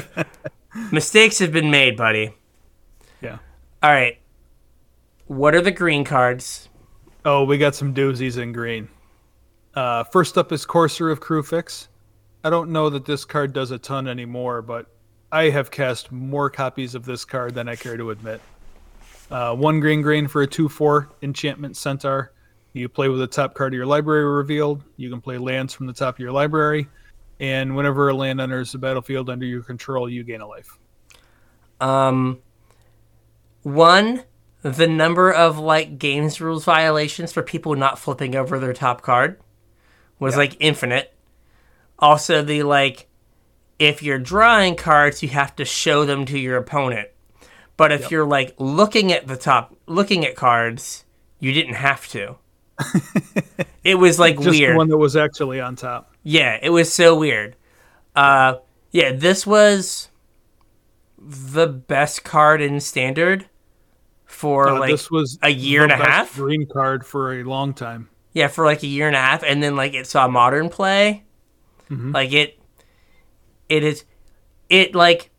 [0.90, 2.34] mistakes have been made, buddy.
[3.22, 3.38] Yeah.
[3.82, 4.18] All right.
[5.30, 6.68] What are the green cards?
[7.24, 8.88] Oh, we got some doozies in green.
[9.76, 11.86] Uh, first up is Courser of Kruphix.
[12.42, 14.86] I don't know that this card does a ton anymore, but
[15.30, 18.40] I have cast more copies of this card than I care to admit.
[19.30, 22.32] Uh, one green green for a 2 4 enchantment centaur.
[22.72, 24.82] You play with the top card of your library revealed.
[24.96, 26.88] You can play lands from the top of your library.
[27.38, 30.76] And whenever a land enters the battlefield under your control, you gain a life.
[31.80, 32.40] Um,
[33.62, 34.24] one,
[34.62, 39.40] the number of like games rules violations for people not flipping over their top card
[40.18, 41.14] was like infinite.
[41.98, 43.08] Also, the like,
[43.78, 47.08] if you're drawing cards, you have to show them to your opponent.
[47.76, 51.04] But if you're like looking at the top, looking at cards,
[51.38, 52.36] you didn't have to.
[53.84, 54.74] it was like Just weird.
[54.74, 56.14] the one that was actually on top.
[56.22, 57.56] Yeah, it was so weird.
[58.14, 58.56] Uh,
[58.92, 60.08] Yeah, this was
[61.18, 63.46] the best card in standard
[64.40, 66.35] for Uh, like this was a year and a half?
[66.35, 68.09] green card for a long time.
[68.33, 71.24] yeah for like a year and a half, and then like it saw modern play.
[71.90, 72.12] Mm-hmm.
[72.12, 72.59] Like it,
[73.68, 74.05] it is,
[74.68, 75.31] it like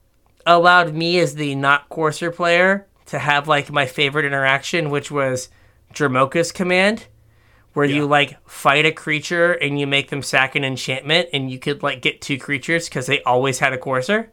[0.46, 5.50] allowed me as the not courser player to have like my favorite interaction, which was
[5.94, 7.08] Dromoka's command,
[7.74, 11.58] where you like fight a creature and you make them sack an enchantment, and you
[11.60, 14.32] could like get two creatures because they always had a courser.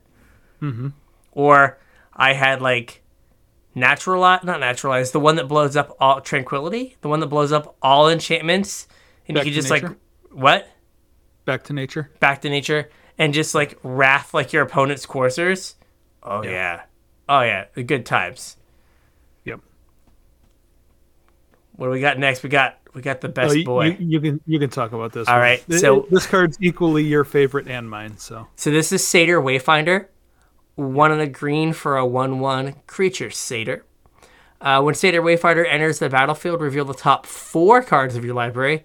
[0.61, 0.89] Mm-hmm.
[1.33, 1.79] Or
[2.15, 3.03] I had like
[3.79, 7.77] naturalize, not naturalize, the one that blows up all tranquility, the one that blows up
[7.83, 8.87] all enchantments,
[9.27, 9.85] and Back you could just like
[10.31, 10.69] what
[11.45, 12.11] Back to nature.
[12.21, 15.77] back to nature and just like wrath like your opponent's coursers.
[16.23, 16.51] Oh Yeah.
[16.51, 16.81] yeah,
[17.29, 18.57] oh yeah, the good times.
[19.45, 19.61] Yep.
[21.77, 22.43] What do we got next?
[22.43, 23.85] We got we got the best Oh, you, boy.
[23.87, 25.29] You, you can you can talk about this.
[25.29, 25.41] All one.
[25.43, 28.19] right, so- this card's equally your favorite and mine.
[28.19, 30.07] So So this is Satyr Wayfinder,
[30.79, 33.85] one in a green for a one-one creature Satyr.
[34.61, 38.85] Uh, when Satyr Wayfinder enters the battlefield, reveal the top four cards of your library.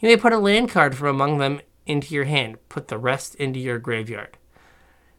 [0.00, 2.56] You may put a land card from among them into your hand.
[2.68, 4.38] Put the rest into your graveyard.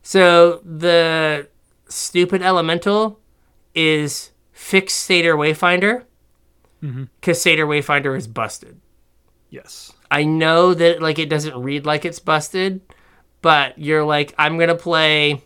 [0.01, 1.47] So the
[1.87, 3.19] stupid elemental
[3.75, 6.05] is fixed Satyr Wayfinder
[6.81, 8.79] because Satyr Wayfinder is busted.
[9.49, 12.81] yes, I know that like it doesn't read like it's busted,
[13.41, 15.43] but you're like I'm gonna play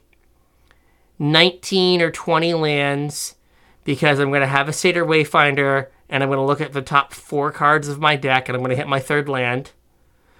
[1.19, 3.35] 19 or 20 lands
[3.83, 7.51] because I'm gonna have a Satyr Wayfinder and I'm gonna look at the top four
[7.51, 9.71] cards of my deck and I'm gonna hit my third land.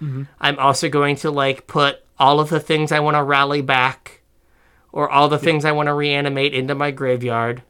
[0.02, 0.24] Mm-hmm.
[0.39, 4.22] I'm also going to like put all of the things I want to rally back
[4.92, 7.63] or all the things I want to reanimate into my graveyard.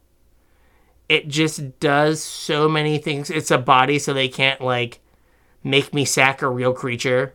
[1.08, 3.30] It just does so many things.
[3.30, 5.00] It's a body, so they can't like
[5.63, 7.34] make me sack a real creature.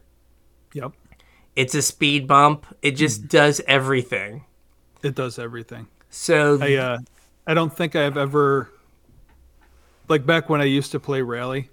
[0.72, 0.92] yep,
[1.56, 2.66] It's a speed bump.
[2.82, 3.28] It just mm.
[3.28, 4.44] does everything.
[5.04, 5.86] It does everything.
[6.10, 6.98] So I uh,
[7.46, 8.70] I don't think I've ever
[10.08, 11.70] like back when I used to play rally.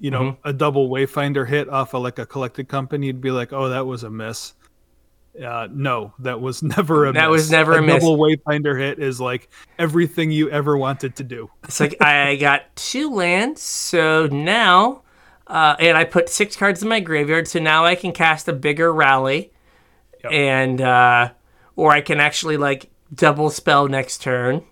[0.00, 0.48] You know, Mm-hmm.
[0.48, 3.84] a double wayfinder hit off of like a collected company, you'd be like, "Oh, that
[3.84, 4.52] was a miss."
[5.44, 7.42] Uh, no, that was never a That miss.
[7.42, 8.02] was never a miss.
[8.02, 11.50] double wayfinder hit is like everything you ever wanted to do.
[11.64, 13.60] it's like I got two lands.
[13.60, 15.02] So now,
[15.48, 17.48] uh, and I put six cards in my graveyard.
[17.48, 19.50] So now I can cast a bigger rally,
[20.22, 20.32] Yep.
[20.32, 21.30] and uh,
[21.78, 24.64] or I can actually like double spell next turn.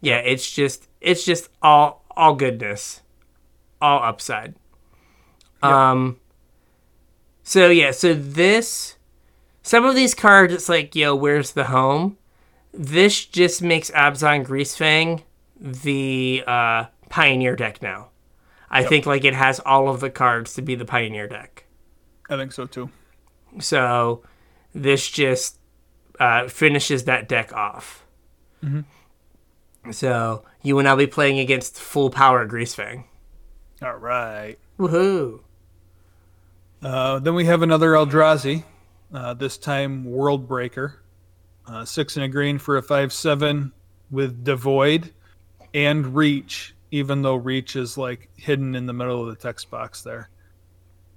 [0.00, 3.02] Yeah, it's just it's just all all goodness,
[3.82, 4.54] all upside.
[5.60, 6.20] Um.
[7.42, 8.96] So yeah, so this,
[9.62, 12.16] some of these cards, it's like, yo, where's the home?
[12.72, 15.22] This just makes Abzan Greasefang
[15.58, 18.10] the uh, Pioneer deck now.
[18.70, 21.64] I think like it has all of the cards to be the Pioneer deck.
[22.30, 22.90] I think so too.
[23.58, 24.22] So
[24.74, 25.58] this just
[26.18, 28.04] uh, finishes that deck off.
[29.92, 33.04] So you will now be playing against full power Greasefang.
[33.82, 34.56] All right.
[34.78, 35.40] Woohoo!
[36.82, 38.64] Uh, then we have another Eldrazi,
[39.12, 41.00] uh, this time World Breaker.
[41.66, 43.72] Uh, six and a green for a 5 7
[44.10, 45.12] with Devoid
[45.74, 50.02] and Reach, even though Reach is like hidden in the middle of the text box
[50.02, 50.30] there.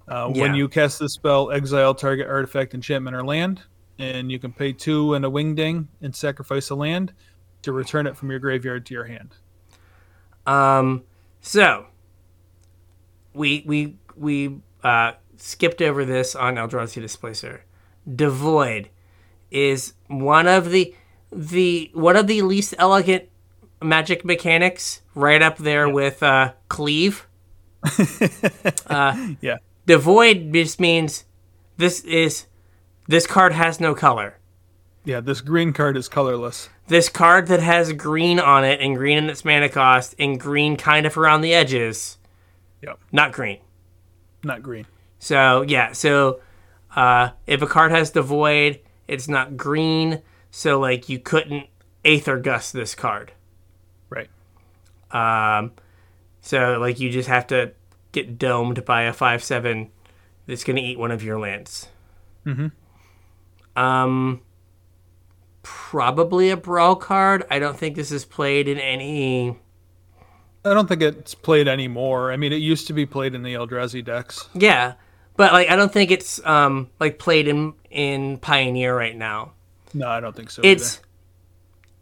[0.08, 3.62] Uh, When you cast the spell, exile target artifact, enchantment, or land,
[4.00, 7.14] and you can pay two and a wingding and sacrifice a land
[7.62, 9.36] to return it from your graveyard to your hand.
[10.48, 11.04] Um,
[11.42, 11.88] so
[13.34, 17.66] we we we uh, skipped over this on Eldrazi Displacer.
[18.14, 18.90] Devoid
[19.52, 20.96] is one of the
[21.32, 23.26] the one of the least elegant
[23.82, 27.28] magic mechanics, right up there with uh, cleave.
[29.42, 29.58] Yeah.
[29.86, 31.26] Devoid just means
[31.78, 32.46] this is
[33.10, 34.36] this card has no color.
[35.04, 36.69] Yeah, this green card is colorless.
[36.88, 40.78] This card that has green on it and green in its mana cost and green
[40.78, 42.19] kind of around the edges,
[42.84, 43.00] Yep.
[43.12, 43.58] not green.
[44.43, 44.86] Not green.
[45.17, 46.39] So yeah, so
[46.95, 50.22] uh, if a card has devoid, it's not green.
[50.52, 51.65] So like you couldn't
[52.06, 53.32] Aether Gust this card.
[54.12, 54.30] Right.
[55.10, 55.72] Um,
[56.41, 57.72] so like you just have to
[58.12, 59.89] get domed by a five seven
[60.45, 61.88] that's gonna eat one of your lands.
[62.45, 62.67] Mm-hmm.
[63.80, 64.42] Um,
[65.63, 67.46] probably a brawl card.
[67.50, 69.58] I don't think this is played in any.
[70.65, 72.32] I don't think it's played anymore.
[72.34, 74.50] I mean, it used to be played in the Eldrazi decks.
[74.54, 74.96] Yeah,
[75.38, 79.54] but like I don't think it's um like played in in Pioneer right now.
[79.94, 80.62] No, I don't think so.
[80.63, 81.00] it's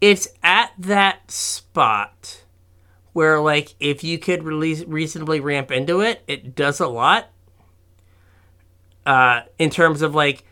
[0.00, 2.42] it's at that spot
[3.12, 7.30] where like if you could release reasonably ramp into it it does a lot
[9.06, 10.44] uh in terms of like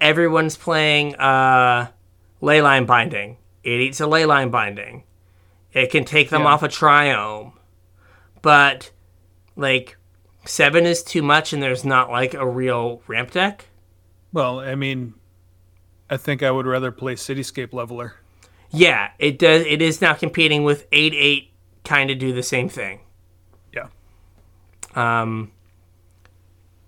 [0.00, 1.88] everyone's playing uh,
[2.42, 3.36] leyline binding.
[3.62, 5.04] It eats a leyline binding.
[5.72, 6.48] It can take them Yeah.
[6.48, 7.52] off a triome,
[8.42, 8.90] but
[9.56, 9.96] like
[10.44, 13.66] seven is too much, and there's not like a real ramp deck.
[14.32, 15.14] Well, I mean,
[16.08, 18.14] I think I would rather play Cityscape Leveler.
[18.70, 19.64] Yeah, it does.
[19.66, 21.52] It is now competing with eight eight,
[21.84, 23.00] kind of do the same thing.
[23.72, 23.88] Yeah.
[24.94, 25.52] Um,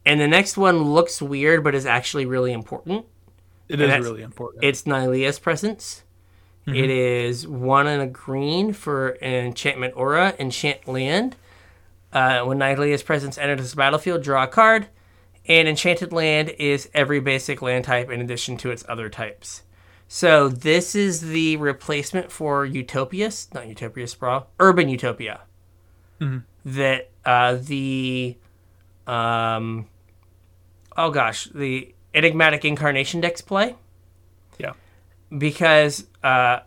[0.04, 3.06] and the next one looks weird, but is actually really important.
[3.68, 4.64] It And is really important.
[4.64, 6.04] It's Nylea's Presence.
[6.64, 11.34] It is one and a green for an enchantment aura, enchant land.
[12.12, 14.86] Uh, when Nylea's Presence enters the battlefield, draw a card.
[15.48, 19.62] And enchanted land is every basic land type in addition to its other types.
[20.06, 25.40] So this is the replacement for Utopias, not Utopia Sprawl, Urban Utopia.
[26.64, 28.36] That uh, the,
[29.08, 29.88] um,
[30.96, 33.76] oh gosh, the Enigmatic Incarnation decks play
[34.58, 34.72] yeah.
[35.36, 36.60] because uh,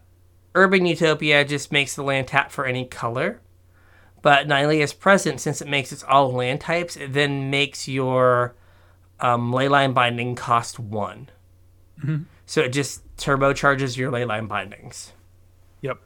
[0.54, 3.42] Urban Utopia just makes the land tap for any color.
[4.22, 8.56] But Nylea's Presence, since it makes its all land types, it then makes your
[9.20, 11.30] um, leyline binding cost one.
[12.48, 15.14] So it just turbocharges your leyline bindings.
[15.82, 16.00] Yep.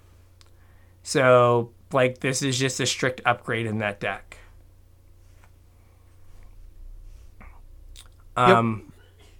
[1.03, 4.28] So, like, this is just a strict upgrade in that deck.
[8.39, 8.93] Um,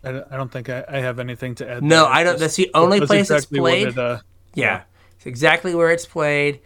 [0.03, 1.83] I, don't- I don't think I, I have anything to add.
[1.83, 2.13] No, there.
[2.13, 3.87] I don't- that's the only that's place it's exactly what played.
[3.89, 4.19] it, uh,
[4.53, 4.83] Yeah.
[5.17, 6.61] It's exactly where it's played.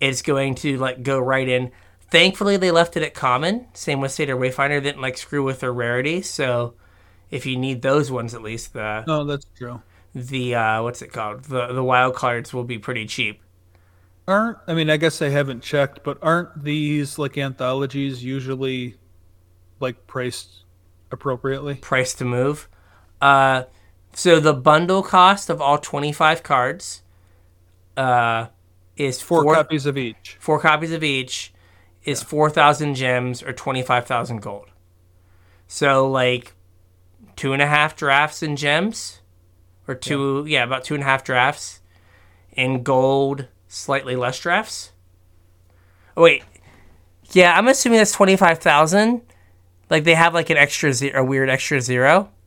[0.00, 1.70] It's going to like go right in.
[2.10, 3.66] Thankfully they left it at common.
[3.72, 6.20] Same with Satyr Wayfinder, didn't like screw with their rarity.
[6.20, 6.74] So
[7.30, 9.80] if you need those ones at least, the no, that's true.
[10.14, 11.44] the uh what's it called?
[11.44, 13.40] The the wild cards will be pretty cheap.
[14.28, 18.96] Aren't I mean I guess I haven't checked, but aren't these like anthologies usually
[19.80, 20.63] like priced
[21.14, 21.76] appropriately?
[21.76, 22.68] Price to move.
[23.22, 23.64] Uh
[24.12, 27.02] so the bundle cost of all twenty five cards
[27.96, 28.48] uh
[28.96, 30.36] is Four, four copies of each.
[30.38, 31.52] four copies of each
[32.04, 34.68] is 4,000 gems or 25,000 gold.
[35.66, 36.54] So, like,
[37.34, 39.22] two and a half drafts in gems,
[39.88, 41.80] or two, yeah, about two and a half drafts.
[42.52, 44.92] In gold, slightly less drafts.
[46.16, 46.44] Oh, wait.
[47.32, 49.22] Yeah, I'm assuming that's 25,000.
[49.90, 52.30] Like, they have, like, an extra zero, a weird extra zero.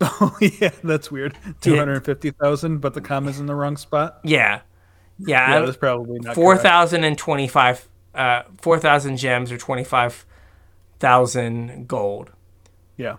[0.00, 1.38] Oh yeah, that's weird.
[1.60, 4.18] Two hundred fifty thousand, but the comma's in the wrong spot.
[4.24, 4.62] Yeah.
[5.18, 5.50] Yeah.
[5.50, 10.26] Yeah, that's probably not four thousand and twenty-five, uh, four thousand gems or twenty-five
[10.98, 12.32] thousand gold.
[12.96, 13.16] Yeah,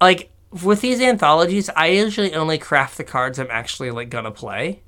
[0.00, 0.30] Like
[0.62, 4.82] with these anthologies, I usually only craft the cards I'm actually like gonna play.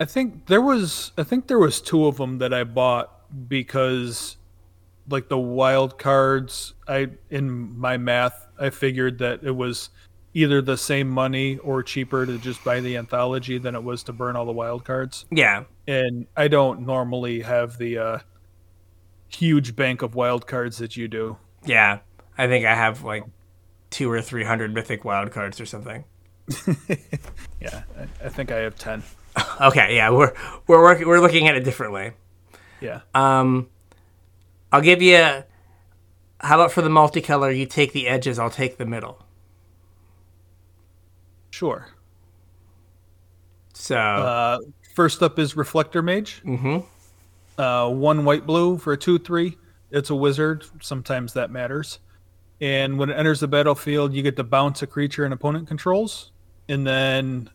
[0.00, 3.10] I think there was I think there was two of them that I bought
[3.48, 4.36] because
[5.08, 9.90] like the wild cards I in my math I figured that it was
[10.34, 14.12] either the same money or cheaper to just buy the anthology than it was to
[14.12, 15.26] burn all the wild cards.
[15.30, 18.18] Yeah, And I don't normally have the uh
[19.28, 21.36] huge bank of wild cards that you do.
[21.64, 21.98] yeah.
[22.38, 23.24] I think I have like
[23.90, 26.04] two or three hundred mythic wild cards or something.
[27.60, 29.02] Yeah, I, I think I have 10.
[29.60, 30.34] Okay, yeah, we're
[30.66, 32.12] we're working we're looking at it differently.
[32.80, 33.00] Yeah.
[33.14, 33.68] Um,
[34.72, 35.16] I'll give you.
[36.40, 39.24] How about for the multicolor, you take the edges, I'll take the middle.
[41.50, 41.86] Sure.
[43.74, 44.58] So Uh,
[44.94, 46.42] first up is Reflector Mage.
[46.44, 46.78] Mm-hmm.
[47.60, 49.56] Uh, one white blue for a 2 3.
[49.90, 50.64] It's a wizard.
[50.80, 51.98] Sometimes that matters.
[52.60, 56.32] And when it enters the battlefield, you get to bounce a creature an opponent controls.
[56.68, 57.50] And then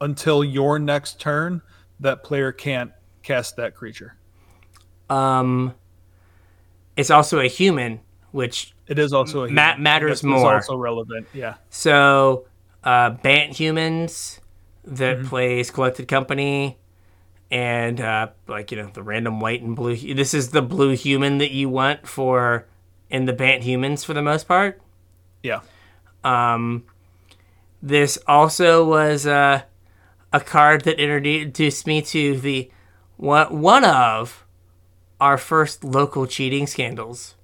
[0.00, 1.62] until your next turn,
[2.00, 4.16] that player can't cast that creature.
[5.08, 5.74] um,
[6.96, 8.00] it's also a human,
[8.32, 10.54] which It is also a Ma- matters more.
[10.54, 11.26] also relevant.
[11.34, 11.54] Yeah.
[11.70, 12.46] So,
[12.84, 14.40] uh, Bant Humans
[14.84, 15.28] that Mm-hmm.
[15.28, 16.78] plays Collected Company,
[17.50, 19.96] and uh, like you know the random white and blue.
[20.14, 22.66] This is the blue human that you want for
[23.10, 24.80] in the Bant Humans for the most part.
[25.42, 25.60] Yeah.
[26.24, 26.84] Um,
[27.82, 29.62] this also was uh,
[30.32, 32.70] a card that introduced me to the
[33.16, 34.45] one one of
[35.20, 37.34] our first local cheating scandals.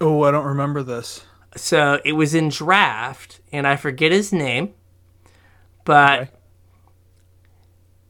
[0.00, 1.24] Oh, I don't remember this.
[1.56, 4.72] So it was in draft, and I forget his name,
[5.84, 6.30] but Okay.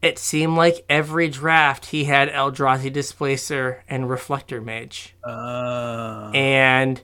[0.03, 5.17] it seemed like every draft he had Eldrazi Displacer and Reflector Mage.
[5.25, 7.03] Uh, And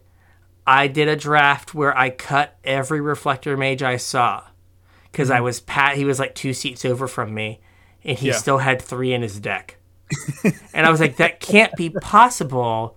[0.66, 4.42] I did a draft where I cut every Reflector Mage I saw
[5.10, 5.96] because I was pat.
[5.96, 7.60] He was like two seats over from me,
[8.04, 8.34] and he Yeah.
[8.34, 9.78] still had three in his deck.
[10.74, 12.96] And I was like, that can't be possible.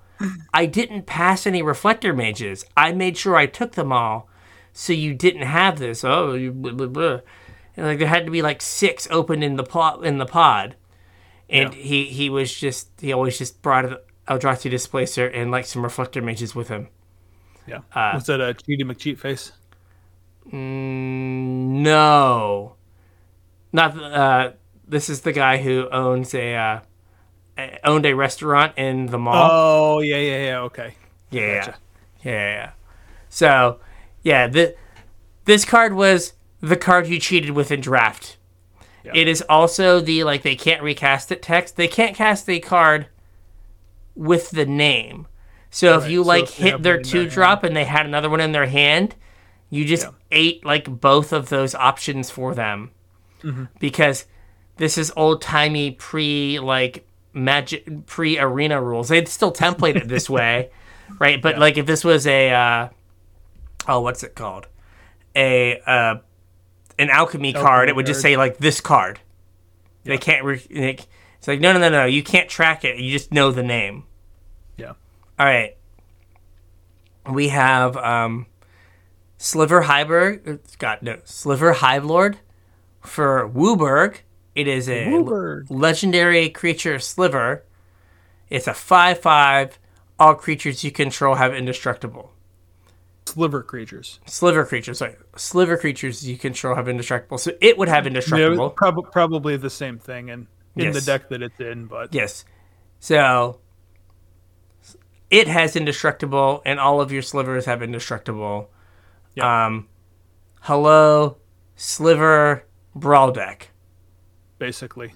[0.53, 2.65] I didn't pass any Reflector Mages.
[2.75, 4.29] I made sure I took them all
[4.73, 6.03] so you didn't have this.
[6.03, 7.19] Oh, you blah, blah, blah.
[7.77, 10.75] And like there had to be like six open in the pod in the pod,
[11.49, 11.79] and Yeah.
[11.81, 13.97] he he was just he always just brought an
[14.27, 16.89] Eldrazi displacer and like some reflector mages with him.
[17.65, 17.79] Yeah.
[17.93, 19.53] Uh, Was that a Cheaty McCheat face?
[20.51, 22.75] Mm, no,
[23.71, 24.51] not uh.
[24.87, 26.79] This is the guy who owns a uh,
[27.83, 29.49] owned a restaurant in the mall.
[29.51, 30.59] Oh yeah, yeah, yeah.
[30.61, 30.95] Okay.
[31.31, 31.77] Yeah, Gotcha.
[32.23, 32.71] yeah, yeah.
[33.29, 33.79] So,
[34.23, 34.75] yeah, the,
[35.45, 38.37] this card was the card you cheated with in draft.
[39.11, 41.75] It is also the like they can't recast it text.
[41.77, 43.07] They can't cast a card
[44.15, 45.27] with the name.
[45.71, 48.05] So if Right, you so like if hit their two their drop and they had
[48.05, 49.15] another one in their hand,
[49.69, 50.11] you just Yeah.
[50.31, 52.91] ate like both of those options for them
[53.43, 53.65] Mm-hmm.
[53.79, 54.25] because
[54.77, 59.09] this is old timey pre like magic pre arena rules.
[59.09, 60.69] They'd still template it this way,
[61.19, 61.41] right?
[61.41, 62.89] But like if this was a uh,
[63.87, 64.67] oh, what's it called?
[65.35, 66.15] A uh,
[66.97, 67.65] an alchemy, card.
[67.65, 69.19] Alchemy It would just say like this card.
[70.03, 70.43] They can't.
[70.43, 72.05] Re- it's like no, no, no, no.
[72.05, 72.97] You can't track it.
[72.97, 74.05] You just know the name.
[74.77, 74.93] Yeah.
[75.37, 75.75] All right.
[77.29, 78.47] We have um,
[79.37, 80.59] Sliver Highberg.
[80.79, 81.19] God, no.
[81.25, 82.39] Sliver Hive Lord
[83.01, 84.17] for Wooburg.
[84.55, 85.05] It is a
[85.69, 87.63] legendary creature Sliver.
[88.49, 89.79] It's a 5 5.
[90.19, 92.33] All creatures you control have indestructible.
[93.25, 94.19] Sliver creatures.
[94.25, 95.15] Sliver creatures, sorry.
[95.35, 97.37] Sliver creatures you control have indestructible.
[97.37, 98.71] So it would have Yeah, indestructible.
[98.71, 102.43] prob- probably the same thing in in the deck that it's in, but Yes.
[102.99, 103.59] So
[105.29, 108.71] it has indestructible, and all of your slivers have indestructible.
[109.35, 109.65] Yeah.
[109.67, 109.87] Um,
[110.61, 111.37] hello,
[111.75, 113.69] sliver brawl deck.
[114.59, 115.13] Basically,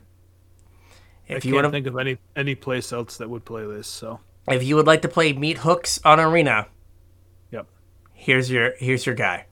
[1.30, 3.66] I If you can't want to, think of any any place else that would play
[3.66, 3.88] this.
[3.88, 6.68] So, if you would like to play meat hooks on arena,
[7.52, 7.68] yep,
[8.14, 9.46] here's your here's your guy.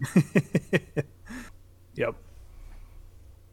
[1.94, 2.14] yep.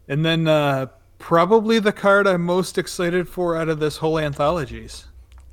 [0.08, 0.86] And then uh,
[1.18, 5.06] probably the card I'm most excited for out of this whole anthologies.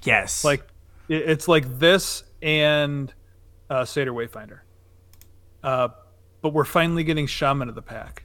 [0.03, 0.63] Yes, Like
[1.07, 3.13] it's like this and
[3.69, 4.59] uh, Satyr Wayfinder.
[5.63, 5.89] Uh,
[6.41, 8.23] but we're finally getting Shaman of the pack.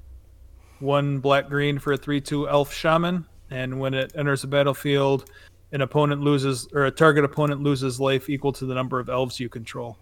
[0.80, 5.30] One black green for a 3 2 elf shaman, and when it enters the battlefield,
[5.72, 9.40] an opponent loses, or a target opponent loses life equal to the number of elves
[9.40, 9.98] you control.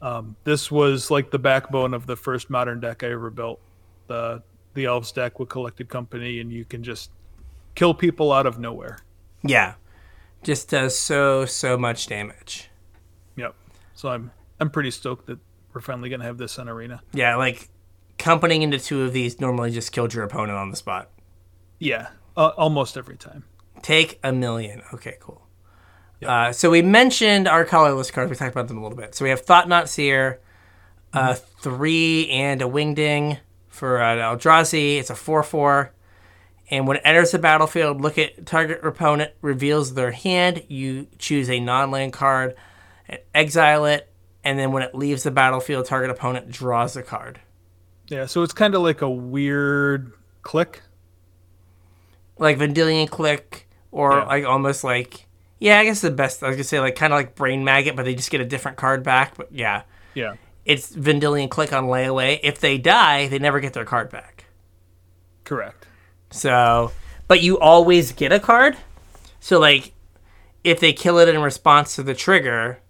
[0.00, 3.60] Um, this was like the backbone of the first modern deck I ever built.
[4.08, 4.42] The
[4.74, 7.10] the elves deck with collected company, and you can just
[7.74, 8.98] kill people out of nowhere.
[9.42, 9.74] yeah,
[10.42, 12.68] just does so so much damage.
[13.36, 13.54] Yep.
[13.94, 14.30] So I'm
[14.60, 15.38] I'm pretty stoked that
[15.72, 17.00] we're finally gonna have this in arena.
[17.12, 17.68] Yeah, like
[18.22, 21.10] companying into two of these normally just killed your opponent on the spot.
[21.80, 23.44] Yeah, uh, almost every time.
[23.82, 24.82] Take a million.
[24.94, 25.42] Okay, cool.
[26.24, 28.30] Uh, so we mentioned our colorless cards.
[28.30, 29.16] We talked about them a little bit.
[29.16, 30.40] So we have Thought-Knot Seer,
[31.12, 34.98] uh, three and a Wingding for an Eldrazi.
[34.98, 35.92] It's a 4 4.
[36.70, 40.62] And when it enters the battlefield, look at target opponent, reveals their hand.
[40.68, 42.54] You choose a non land card,
[43.08, 44.08] and exile it.
[44.44, 47.40] And then when it leaves the battlefield, target opponent draws a card.
[48.08, 50.82] Yeah, so it's kind of like a weird click.
[52.38, 54.24] Like Vendilion Clique, or Yeah.
[54.24, 55.26] like almost like,
[55.60, 57.64] yeah, I guess the best, I was going to say, like kind of like Brain
[57.64, 59.36] Maggot, but they just get a different card back.
[59.36, 59.82] But yeah.
[60.14, 60.34] Yeah,
[60.64, 62.38] it's Vendilion Clique on layaway.
[62.42, 64.44] If they die, they never get their card back.
[65.44, 65.86] correct.
[66.30, 66.92] So,
[67.28, 68.76] but you always get a card.
[69.40, 69.92] So, like,
[70.64, 72.80] if they kill it in response to the trigger,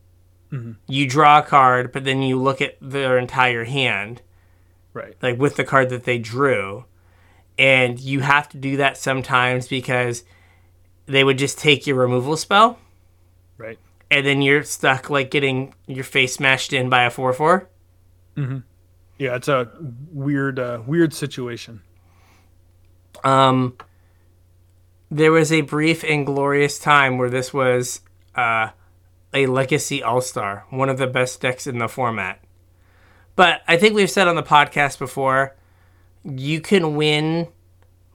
[0.53, 0.73] mm-hmm.
[0.87, 4.23] you draw a card, but then you look at their entire hand,
[4.95, 5.15] Right.
[5.23, 6.85] like with the card that they drew.
[7.59, 10.25] And you have to do that sometimes because
[11.07, 12.79] they would just take your removal spell,
[13.59, 13.79] Right.
[14.11, 17.69] and then you're stuck, like, getting your face smashed in by a 4 4.
[18.37, 18.59] mm-hmm.
[19.19, 19.71] Yeah, it's a
[20.11, 21.83] weird, uh, weird situation.
[23.25, 23.77] Um,
[25.11, 28.01] there was a brief and glorious time where this was
[28.35, 28.71] uh,
[29.35, 32.43] a legacy all star, one of the best decks in the format.
[33.37, 35.57] But I think we've said on the podcast before,
[36.25, 37.49] you can win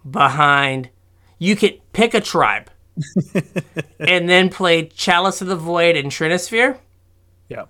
[0.10, 0.90] behind.
[1.40, 2.70] You can pick a tribe,
[4.00, 6.78] and then play Chalice of the Void and Trinisphere,
[7.50, 7.66] Yeah.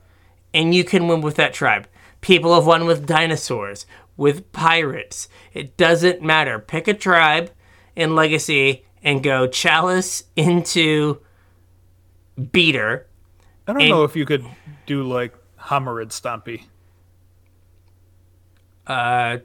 [0.53, 1.87] and you can win with that tribe.
[2.21, 3.85] People have won with dinosaurs,
[4.15, 5.27] with pirates.
[5.53, 6.59] It doesn't matter.
[6.59, 7.51] Pick a tribe
[7.95, 11.19] in Legacy and go Chalice into
[12.51, 13.07] Beater.
[13.67, 14.45] I don't And- know if you could
[14.85, 16.63] do like Homarid Stompy.
[18.87, 19.37] Uh,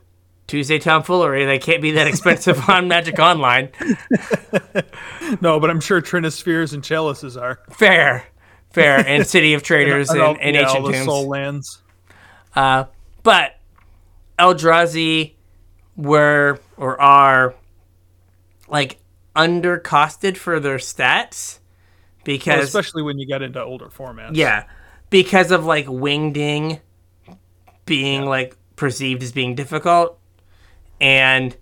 [0.47, 1.45] Tuesday Tomfoolery.
[1.47, 3.71] They can't be that expensive on Magic Online.
[5.41, 7.61] No, but I'm sure Trinispheres and Chalices are.
[7.71, 8.25] Fair.
[8.73, 8.99] Fair.
[9.07, 11.05] And City of Traitors and, all- and yeah, Ancient all Tombs.
[11.05, 11.83] sol lands.
[12.55, 12.85] Uh,
[13.23, 13.59] but
[14.39, 15.35] Eldrazi
[15.97, 17.55] were or are
[18.69, 18.99] like
[19.37, 21.59] undercosted for their stats
[22.25, 24.37] because Well, especially when you get into older formats.
[24.37, 24.65] yeah,
[25.11, 26.81] because of like wingding
[27.87, 30.19] being like perceived as being difficult,
[31.01, 31.57] and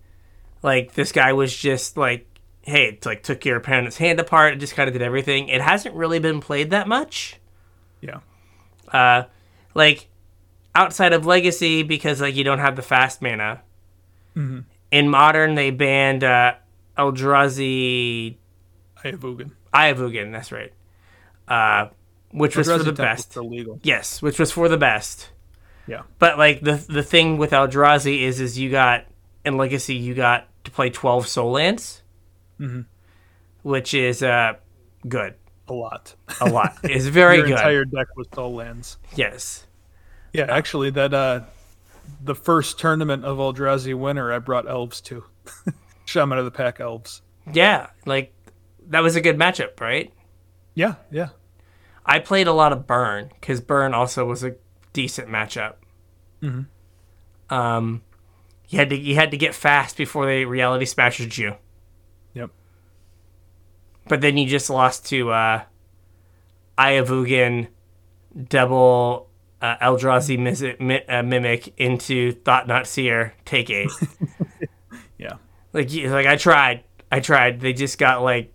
[0.62, 2.26] like this guy was just like,
[2.62, 5.48] hey, it's like took your opponent's hand apart and just kind of did everything.
[5.48, 7.36] It hasn't really been played that much,
[8.00, 8.20] Yeah.
[8.88, 9.24] uh,
[9.74, 10.08] like
[10.74, 13.60] outside of Legacy because like you don't have the fast mana.
[14.34, 14.64] Mhm.
[14.90, 16.54] In Modern, they banned uh,
[16.96, 18.36] Eldrazi
[19.04, 19.50] Eye of Ugin.
[19.74, 20.32] Ayavugan.
[20.32, 20.72] That's right.
[21.46, 21.88] Uh,
[22.32, 23.30] which was for the Temple's best.
[23.32, 23.78] still legal.
[23.82, 25.29] Yes, which was for the best.
[25.90, 26.02] Yeah.
[26.20, 29.04] But like the the thing with Eldrazi is is you got
[29.44, 32.02] in Legacy you got to play twelve sol lands,
[32.60, 32.86] Mhm.
[33.62, 34.54] which is uh
[35.08, 35.34] good.
[35.68, 36.14] A lot.
[36.40, 36.76] A lot.
[36.84, 37.52] It's very Your good.
[37.58, 38.98] entire deck was sol lands.
[39.16, 39.66] yes.
[40.32, 41.40] Yeah, actually, that uh,
[42.22, 45.24] the first tournament of Eldrazi winner, I brought elves to.
[46.04, 47.22] Shaman of the Pack elves.
[47.52, 48.32] Yeah, like
[48.88, 50.12] that was a good matchup, right?
[50.74, 51.30] Yeah, yeah.
[52.06, 54.54] I played a lot of Burn because Burn also was a
[54.92, 55.74] decent matchup.
[56.42, 56.66] Mhm.
[57.50, 58.02] Um,
[58.68, 61.56] you had to you had to get fast before the reality smashes you.
[62.34, 62.50] Yep.
[64.08, 65.62] But then you just lost to uh,
[68.48, 69.28] double
[69.60, 73.90] uh, Eldrazi mis- mi- uh, mimic into Thought-Knot Seer take eight.
[75.18, 75.34] Yeah.
[75.74, 76.82] like like I tried,
[77.12, 77.60] I tried.
[77.60, 78.54] They just got like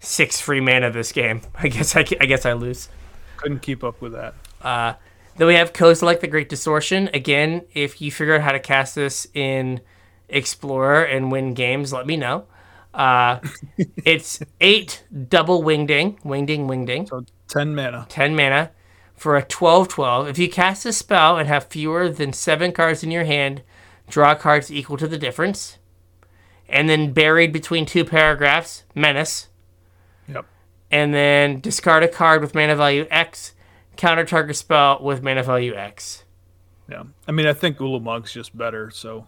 [0.00, 1.40] six free mana this game.
[1.54, 2.88] I guess I, I guess I lose.
[3.36, 4.34] Couldn't keep up with that.
[4.60, 4.94] Uh,
[5.36, 7.08] then we have Kozilek the Great Distortion.
[7.12, 9.80] Again, if you figure out how to cast this in
[10.28, 12.46] Explorer and win games, let me know.
[12.92, 13.40] Uh,
[14.04, 18.06] it's eight double wingding, wingding, wingding, So 10 mana.
[18.08, 18.70] 10 mana
[19.14, 20.28] for a 12 12.
[20.28, 23.62] If you cast a spell and have fewer than seven cards in your hand,
[24.08, 25.78] draw cards equal to the difference.
[26.68, 29.48] And then buried between two paragraphs, Menace.
[30.28, 30.46] Yep.
[30.90, 33.53] And then discard a card with mana value X,
[33.96, 36.24] counter target spell with mana value X.
[36.90, 37.04] Yeah.
[37.26, 39.26] I mean, I think Ulamog's just better, so.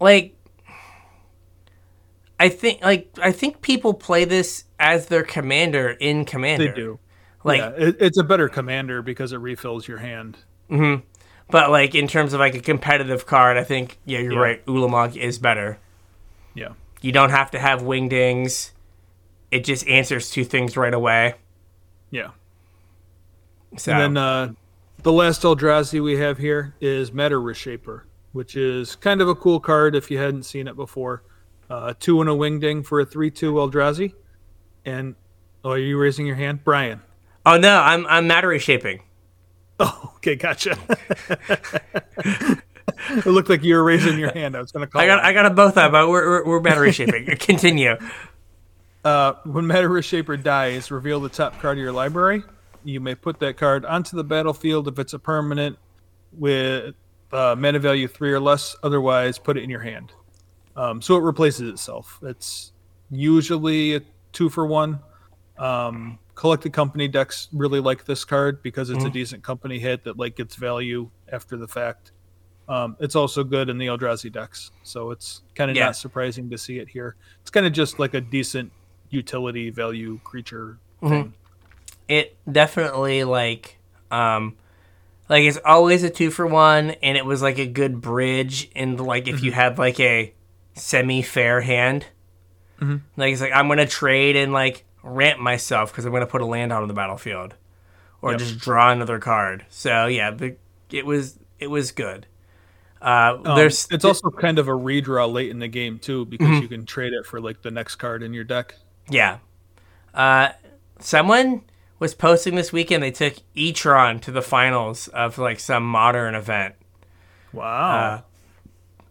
[0.00, 0.36] Like,
[2.38, 6.68] I think like I think people play this as their commander in Commander.
[6.68, 6.98] They do.
[7.44, 10.38] Like, yeah, it, it's a better commander because it refills your hand.
[10.70, 11.02] Mhm.
[11.50, 14.38] But like in terms of like a competitive card, I think yeah, you're Yeah.
[14.38, 14.66] right.
[14.66, 15.78] Ulamog is better.
[16.54, 16.70] Yeah.
[17.00, 18.70] You don't have to have wingdings.
[19.50, 21.34] It just answers two things right away.
[22.10, 22.30] Yeah.
[23.76, 24.52] So And then uh,
[25.02, 29.60] the last Eldrazi we have here is Matter Reshaper, which is kind of a cool
[29.60, 31.22] card if you hadn't seen it before.
[31.68, 34.12] Uh, two and a wingding for a 3 2 Eldrazi.
[34.84, 35.14] And,
[35.64, 36.62] oh, are you raising your hand?
[36.62, 37.00] Brian.
[37.46, 39.02] oh no, I'm I'm matter reshaping.
[39.80, 40.78] Oh, okay, gotcha.
[43.08, 44.56] it looked like you were raising your hand.
[44.56, 46.24] I was going to call I got on I got them both up, but we're
[46.24, 47.26] we're, we're matter reshaping.
[47.38, 47.96] Continue.
[49.04, 52.44] Uh, when Matter Reshaper dies, reveal the top card of your library.
[52.84, 55.78] You may put that card onto the battlefield if it's a permanent
[56.32, 56.94] with
[57.32, 58.76] uh, mana value three or less.
[58.82, 60.12] Otherwise, put it in your hand.
[60.76, 62.18] Um, so it replaces itself.
[62.22, 62.72] It's
[63.10, 64.00] usually a
[64.32, 65.00] two for one.
[65.56, 70.18] Um, collected company decks really like this card because it's a decent company hit that
[70.18, 72.10] like gets value after the fact.
[72.68, 75.84] Um, it's also good in the Eldrazi decks, so it's kind of Yeah.
[75.86, 77.14] not surprising to see it here.
[77.42, 78.72] It's kind of just like a decent
[79.10, 81.34] utility value creature thing.
[82.08, 83.78] It definitely like
[84.10, 84.56] um
[85.28, 88.96] like it's always a two for one, and it was like a good bridge in
[88.98, 90.34] like if you had like a
[90.74, 92.06] semi fair hand.
[92.80, 93.00] Mhm.
[93.16, 96.46] Like it's like I'm gonna trade and like ramp myself because I'm gonna put a
[96.46, 97.54] land out on the battlefield,
[98.20, 98.38] or Yep.
[98.40, 99.64] just draw another card.
[99.70, 100.56] So yeah, the,
[100.90, 102.26] it was it was good.
[103.00, 106.60] Uh, Um, there's it's also kind of a redraw late in the game too because
[106.60, 108.74] you can trade it for like the next card in your deck.
[109.10, 109.38] Yeah.
[110.14, 110.50] Uh,
[111.00, 111.62] someone
[111.98, 113.02] was posting this weekend.
[113.02, 116.74] They took Etron to the finals of like some modern event.
[117.52, 118.24] Wow.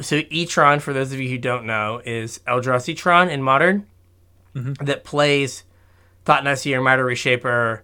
[0.02, 3.88] So Etron, for those of you who don't know, is Eldrazi Tron in modern
[4.54, 5.64] that plays
[6.26, 7.84] Thought-Knot Seer or Matter Reshaper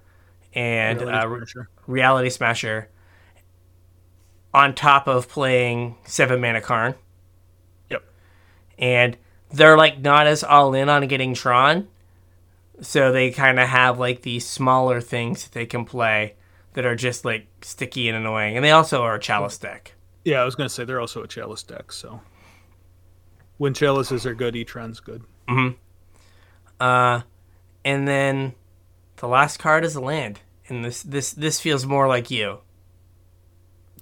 [0.53, 1.69] and Reality uh, Smasher.
[1.87, 2.89] Reality Smasher
[4.53, 6.95] on top of playing Seven Mana Karn.
[7.89, 8.03] Yep.
[8.77, 9.17] and
[9.51, 11.87] they're like not as all in on getting Tron,
[12.81, 16.35] so they kind of have like these smaller things that they can play
[16.73, 19.93] that are just like sticky and annoying, and they also are a chalice deck.
[20.23, 22.21] Yeah, I was gonna say they're also a chalice deck, so
[23.57, 25.23] when chalices are good, Etron's good.
[26.79, 27.21] Uh,
[27.83, 28.53] and then
[29.17, 32.59] the last card is a land, and this this this feels more like you.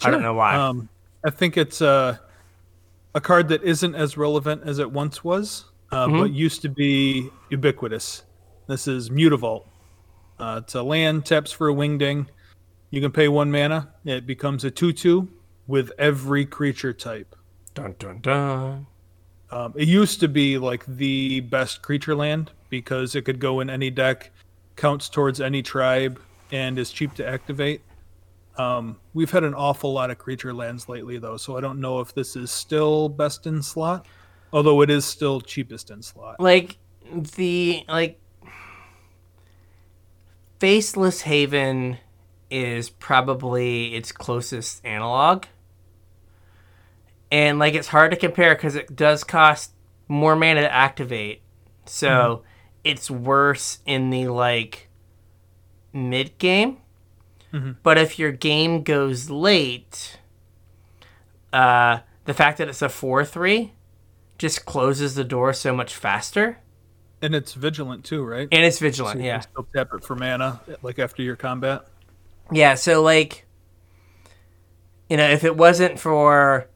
[0.03, 0.55] I don't know why.
[0.55, 0.89] Um,
[1.23, 2.17] I think it's uh,
[3.15, 6.19] a card that isn't as relevant as it once was, uh, Mm-hmm.
[6.19, 8.23] but used to be ubiquitous.
[8.67, 9.63] This is Mutavault.
[10.37, 12.27] Uh, it's a land, taps for a wingding.
[12.89, 13.93] You can pay one mana.
[14.03, 15.27] It becomes a 2 2
[15.67, 17.33] with every creature type.
[17.73, 18.87] dun dun dun.
[19.51, 23.69] Um, it used to be like the best creature land because it could go in
[23.69, 24.31] any deck,
[24.75, 26.19] counts towards any tribe,
[26.51, 27.81] and is cheap to activate.
[28.57, 32.01] Um, we've had an awful lot of creature lands lately, though, so I don't know
[32.01, 34.07] if this is still best in slot,
[34.51, 36.41] although it is still cheapest in slot.
[36.41, 36.77] Like
[37.13, 38.19] the like
[40.59, 41.97] Faceless Haven
[42.49, 45.45] is probably its closest analog.
[47.31, 49.71] And like it's hard to compare because it does cost
[50.07, 51.41] more mana to activate.
[51.85, 52.43] So
[52.83, 54.89] it's worse in the like
[55.93, 56.77] mid game.
[57.83, 60.19] But if your game goes late,
[61.53, 63.73] uh, the fact that it's a 4 3
[64.37, 66.59] just closes the door so much faster.
[67.21, 68.47] And it's vigilant too, right?
[68.51, 69.39] And it's So vigilant, you yeah.
[69.39, 71.87] can still tap it for mana, like after your combat.
[72.51, 73.45] Yeah, so like
[75.09, 76.67] you know, if it wasn't for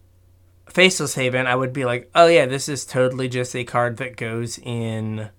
[0.70, 4.16] Faceless Haven, I would be like, "Oh yeah, this is totally just a card that
[4.16, 5.30] goes in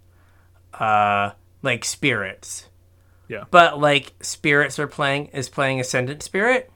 [0.74, 1.30] uh
[1.62, 2.68] like spirits."
[3.28, 3.44] Yeah.
[3.50, 6.70] But like spirits are playing is playing Ascendant Spirit,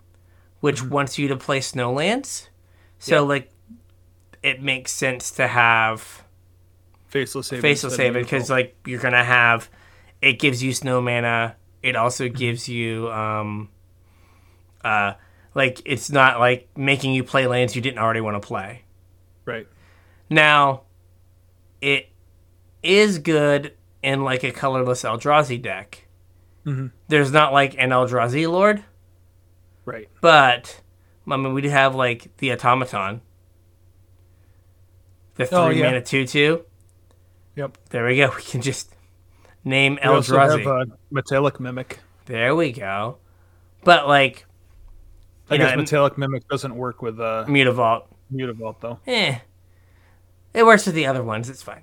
[0.60, 2.48] which wants you to play Snowlands.
[2.98, 3.50] So like
[4.42, 6.24] it makes sense to have
[7.20, 7.62] Faceless Haven.
[7.62, 9.68] Faceless Haven because like you're gonna have
[10.22, 11.56] it gives you snow mana.
[11.82, 13.68] It also gives you um
[14.84, 15.14] uh
[15.54, 18.82] like it's not like making you play lands you didn't already want to play.
[19.44, 19.66] Right.
[20.30, 20.82] Now
[21.80, 22.08] it
[22.82, 26.06] is good in like a colorless Eldrazi deck.
[26.64, 26.90] Mhm.
[27.08, 28.82] There's not like an Eldrazi Lord,
[29.84, 30.08] Right.
[30.20, 30.80] but
[31.30, 33.20] I mean we do have like the automaton.
[35.36, 35.84] The three Oh, yeah.
[35.86, 36.64] mana two two.
[37.56, 37.76] Yep.
[37.90, 38.30] There we go.
[38.36, 38.94] We can just
[39.64, 40.58] name also Eldrazi.
[40.58, 41.98] have a Metallic Mimic.
[42.26, 43.18] There we go.
[43.84, 44.46] But like
[45.50, 48.98] I know, guess Metallic Mimic doesn't work with uh, Mutavault, Mutavault, though.
[49.06, 49.38] eh,
[50.54, 51.48] it works with the other ones.
[51.50, 51.82] It's fine.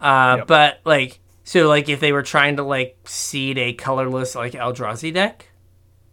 [0.00, 0.46] Uh, Yep.
[0.48, 5.12] But like, so like if they were trying to like seed a colorless like Eldrazi
[5.14, 5.48] deck,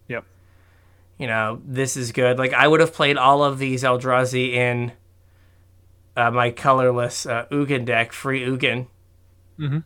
[0.08, 0.26] Yep.
[1.18, 2.38] you know, this is good.
[2.38, 4.92] Like I would have played all of these Eldrazi in
[6.16, 8.88] uh, my colorless uh, Ugin deck, free Ugin.
[9.62, 9.84] Mhm.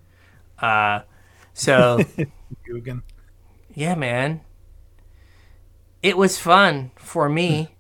[0.60, 1.02] Uh,
[1.54, 2.00] so
[2.68, 3.04] Guggen.
[3.76, 4.42] yeah, man,
[6.02, 7.76] it was fun for me,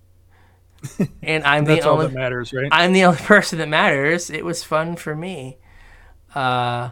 [1.23, 2.07] and I'm the only.
[2.07, 2.67] that matters, right?
[2.71, 4.29] I'm the only person that matters.
[4.29, 5.57] It was fun for me.
[6.33, 6.91] Uh,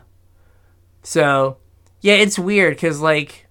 [1.02, 1.58] so
[2.02, 3.48] yeah, it's weird because like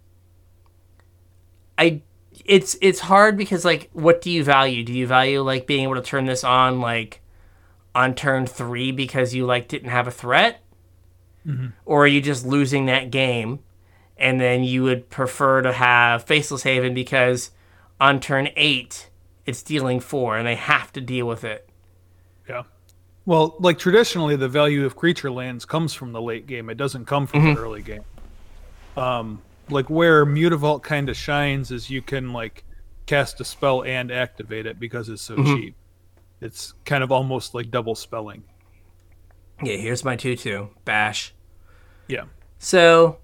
[1.78, 2.02] I,
[2.44, 4.84] it's it's hard because like what do you value?
[4.84, 7.20] Do you value like being able to turn this on like
[7.94, 10.61] on turn three because you like didn't have a threat,
[11.84, 13.60] or are you just losing that game?
[14.16, 17.50] And then you would prefer to have Faceless Haven because
[18.00, 19.08] on turn eight
[19.46, 21.68] it's dealing four and they have to deal with it.
[22.48, 22.62] Yeah.
[23.26, 26.70] Well, like traditionally, the value of creature lands comes from the late game.
[26.70, 27.54] It doesn't come from Mm-hmm.
[27.54, 28.02] the early game.
[28.96, 32.64] Um, like where Mutavault kind of shines is you can like
[33.06, 35.54] cast a spell and activate it because it's so Mm-hmm.
[35.56, 35.74] cheap.
[36.40, 38.44] It's kind of almost like double spelling.
[39.62, 40.68] Yeah, here's my 2 2.
[40.84, 41.32] Bash.
[42.08, 42.24] Yeah.
[42.58, 43.18] So,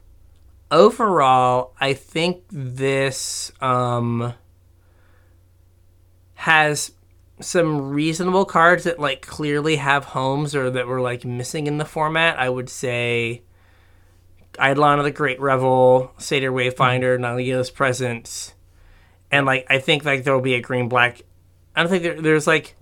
[0.70, 4.34] overall, I think this um,
[6.34, 6.92] has
[7.40, 11.84] some reasonable cards that, like, clearly have homes or that were, like, missing in the
[11.84, 12.38] format.
[12.38, 13.42] I would say
[14.60, 18.54] Eidolon of the Great Revel, Satyr Wayfinder, Nylea's Presence.
[19.30, 21.22] And, like, I think, like, there will be a green black.
[21.76, 22.76] I don't think there, there's, like,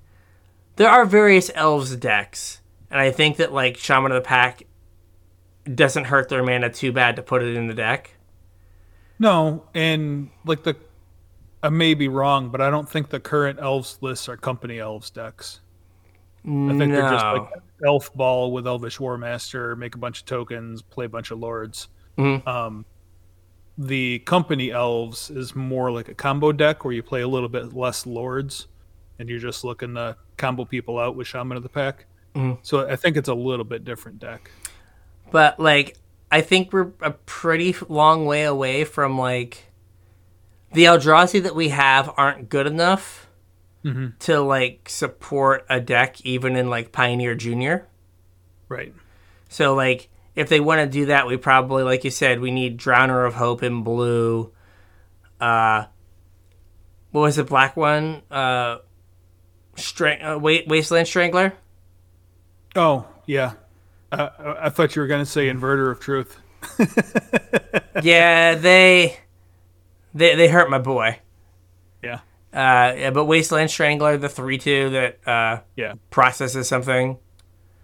[0.76, 2.61] there are various elves decks.
[2.91, 4.62] And I think that, like, Shaman of the Pack
[5.74, 8.16] doesn't hurt their mana too bad to put it in the deck.
[9.18, 10.76] No, and like the,
[11.62, 15.11] I may be wrong, but I don't think the current elves lists are company elves
[15.11, 15.61] decks.
[16.45, 17.49] I think they're just like
[17.84, 21.41] elf ball with elvish war master, make a bunch of tokens, play a bunch of
[21.41, 21.89] lords.
[22.16, 22.47] Mhm.
[22.47, 22.84] Um,
[23.76, 27.72] the company elves is more like a combo deck where you play a little bit
[27.74, 28.68] less lords,
[29.18, 32.07] and you're just looking to combo people out with shaman of the pack.
[32.37, 32.59] Mhm.
[32.62, 34.51] So I think it's a little bit different deck.
[35.32, 35.97] but like
[36.30, 39.64] I think we're a pretty long way away from like
[40.72, 43.28] the Eldrazi that we have aren't good enough
[43.84, 44.18] Mhm.
[44.20, 47.87] to like support a deck even in like Pioneer Junior.
[48.68, 48.93] Right.
[49.49, 52.78] So like if they want to do that, we probably like you said we need
[52.78, 54.53] Drowner of Hope in blue.
[55.41, 55.84] Uh
[57.11, 58.22] what was the black one?
[58.30, 58.78] Uh,
[59.76, 61.55] Strang- uh Wasteland Strangler.
[62.76, 63.54] Oh yeah,
[64.12, 64.28] uh,
[64.60, 66.38] I thought you were gonna say Inverter of Truth.
[68.02, 69.16] yeah, they
[70.14, 71.20] they they hurt my boy.
[72.02, 72.20] Yeah,
[72.52, 77.18] Uh, yeah, but Wasteland Strangler, the three two that uh, yeah, processes something.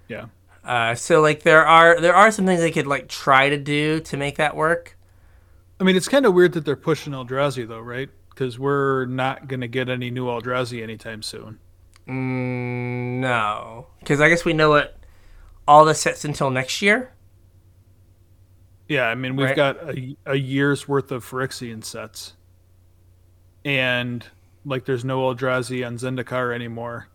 [0.08, 0.26] yeah.
[0.64, 3.98] Uh, so like there are there are some things they could like try to do
[4.00, 4.96] to make that work.
[5.80, 8.08] I mean, it's kind of weird that they're pushing Eldrazi though, right?
[8.30, 11.58] Because we're not gonna get any new Eldrazi anytime soon.
[12.08, 14.98] Mm, no, because I guess we know what
[15.68, 17.12] all the sets until next year.
[18.88, 19.56] Yeah, I mean, we've Right.
[19.56, 22.34] got a, a year's worth of Phyrexian sets,
[23.64, 24.26] and
[24.64, 27.08] like, there's no Eldrazi on Zendikar anymore.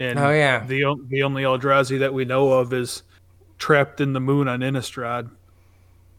[0.00, 0.64] And Oh, yeah.
[0.64, 3.02] the the only Eldrazi that we know of is
[3.58, 5.30] trapped in the moon on Innistrad.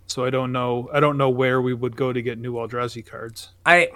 [0.08, 0.90] So I don't know.
[0.94, 3.50] I don't know where we would go to get new Eldrazi cards.
[3.66, 3.90] I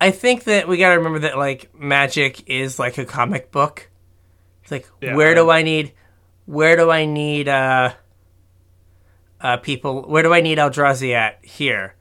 [0.00, 3.90] I think that we got to remember that like Magic is like a comic book.
[4.62, 5.14] It's like Yeah.
[5.16, 5.92] where do I need
[6.46, 7.92] where do I need uh
[9.40, 11.94] uh people where do I need Eldrazi at here?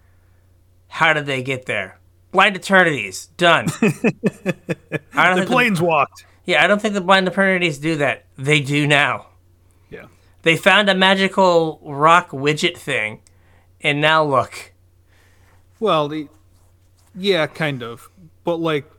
[0.89, 1.99] How did they get there?
[2.31, 3.67] Blind Eternities done.
[3.81, 4.53] I don't The
[5.13, 6.25] think the- planes walked.
[6.45, 8.25] yeah, I don't think the Blind Eternities do that.
[8.37, 9.27] They do now.
[9.89, 10.05] Yeah.
[10.43, 13.21] They found a magical rock widget thing,
[13.81, 14.73] and now look.
[15.79, 16.27] Well, the,
[17.17, 18.09] yeah, kind of.
[18.43, 18.89] But like,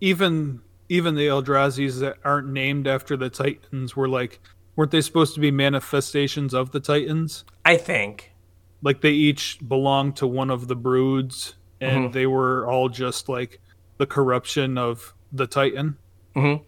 [0.00, 4.40] even even the Eldrazi's that aren't named after the Titans were like,
[4.76, 7.44] weren't they supposed to be manifestations of the Titans?
[7.64, 8.32] I think.
[8.82, 12.12] Like they each belonged to one of the broods, and mm-hmm.
[12.12, 13.60] they were all just like
[13.98, 15.96] the corruption of the Titan.
[16.34, 16.64] Mm-hmm.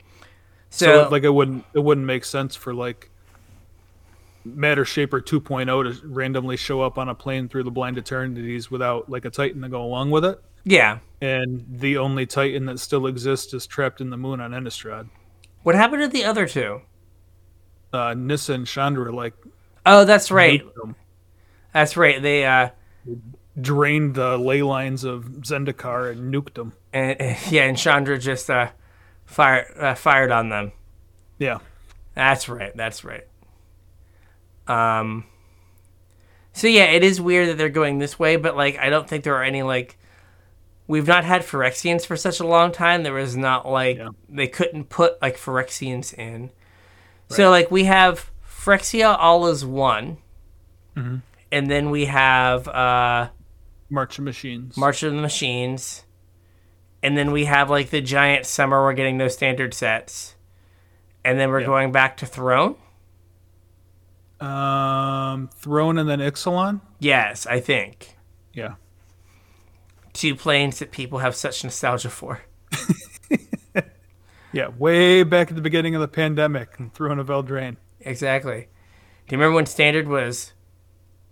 [0.71, 3.11] So, So, like, it wouldn't it wouldn't make sense for like
[4.45, 9.11] Matter Shaper 2.0 to randomly show up on a plane through the blind eternities without
[9.11, 10.41] like a Titan to go along with it.
[10.65, 10.99] Yeah.
[11.21, 15.09] and the only Titan that still exists is trapped in the moon on Innistrad.
[15.63, 16.83] What happened to the other two?
[17.93, 19.35] Uh, Nissa and Chandra like
[19.85, 20.63] Oh, that's right.
[21.73, 22.21] That's right.
[22.21, 22.71] They uh
[23.61, 26.73] drained the ley lines of Zendikar and nuked them.
[26.93, 27.17] and
[27.51, 28.71] yeah, and Chandra just uh
[29.25, 30.73] fired uh, fired on them.
[31.39, 31.59] Yeah,
[32.15, 32.77] That's right.
[32.77, 33.27] That's right.
[34.67, 35.25] Um.
[36.53, 39.25] So yeah, it is weird that they're going this way, but like I don't think
[39.25, 39.97] there are any like
[40.91, 43.03] we've not had Phyrexians for such a long time.
[43.05, 44.09] There was not like Yeah.
[44.29, 46.51] they couldn't put like Phyrexians in.
[47.29, 50.19] So like we have Phyrexia all as one,
[50.97, 51.23] and
[51.71, 53.29] then we have uh
[53.89, 54.77] March of Machines.
[54.77, 56.05] March of the Machines,
[57.03, 58.83] and then we have like the giant summer.
[58.83, 60.35] We're getting those standard sets,
[61.25, 61.67] and then we're Yeah.
[61.67, 62.75] going back to Throne.
[64.41, 66.81] um, Throne and then Ixalan.
[66.99, 68.17] Yes, I think
[68.55, 68.75] Yeah,
[70.13, 72.41] two planes that people have such nostalgia for.
[74.53, 77.77] yeah, way back at the beginning of the pandemic, and Throne of Eldraine.
[78.01, 78.69] Exactly.
[79.29, 80.53] Do you remember when standard was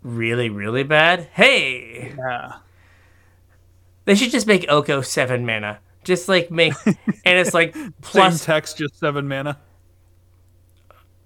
[0.02, 1.28] really, really bad?
[1.32, 2.52] Hey, Yeah,
[4.04, 5.80] they should just make Oko seven mana.
[6.04, 6.96] Just like make, and
[7.38, 9.58] it's like same plus text, just seven mana.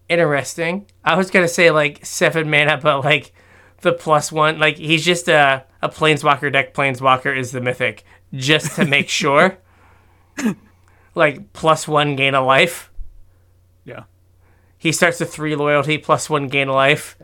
[0.08, 0.86] interesting.
[1.04, 3.32] I was gonna say like seven mana, but like
[3.82, 6.74] the plus one, like he's just a a planeswalker deck.
[6.74, 9.58] Planeswalker is the mythic, just to make sure.
[11.14, 12.90] like plus one gain a life.
[13.84, 14.04] Yeah,
[14.78, 17.18] He starts with three loyalty, plus one gain a life,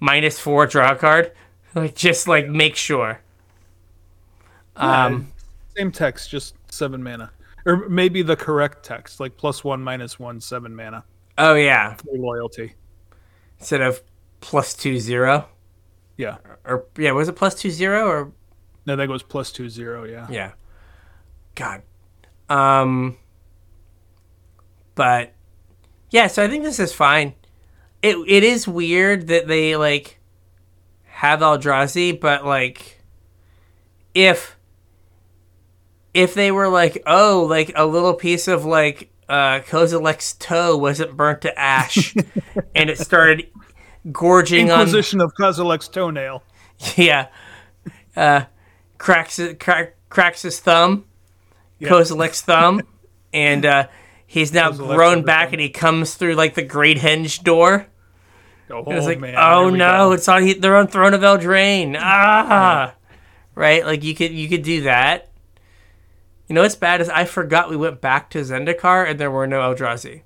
[0.00, 1.32] minus four draw a card.
[1.74, 3.20] Like just like make sure.
[4.76, 5.32] Um,
[5.76, 7.30] same text, just seven mana,
[7.66, 11.04] or maybe the correct text, like plus one, minus one, seven mana,
[11.38, 12.74] oh yeah, three loyalty.
[13.58, 14.02] instead of
[14.40, 15.48] plus two zero
[16.16, 18.32] Yeah, or yeah, was it plus two zero or
[18.86, 20.04] no, that goes plus two zero.
[20.04, 20.26] Yeah.
[20.30, 20.52] Yeah.
[21.54, 21.82] God.
[22.48, 23.16] Um
[24.94, 25.32] but
[26.10, 27.34] yeah, so I think this is fine.
[28.02, 30.20] It it is weird that they like
[31.04, 33.02] have Eldrazi, but like
[34.14, 34.56] if
[36.12, 41.16] if they were like, oh, like a little piece of like uh Kozilek's toe wasn't
[41.16, 42.14] burnt to ash
[42.74, 43.48] and it started
[44.12, 46.42] gorging on Inquisition of Kozilek's toenail.
[46.96, 47.28] yeah.
[48.16, 48.44] Uh,
[48.98, 51.04] cracks it, crack, cracks his thumb,
[51.80, 52.82] Kozilek's thumb,
[53.32, 53.88] and uh,
[54.26, 55.54] he's now Kozilek's grown back, thumb.
[55.54, 57.86] and he comes through like the great hinge door.
[58.70, 60.12] Oh, And it's like, man, oh no, go.
[60.12, 60.42] it's on.
[60.42, 61.96] he- They're on Throne of Eldraine.
[62.00, 62.94] Ah,
[63.54, 63.84] right.
[63.84, 65.28] Like you could you could do that.
[66.48, 69.46] You know what's bad is I forgot we went back to Zendikar and there were
[69.46, 70.22] no Eldrazi.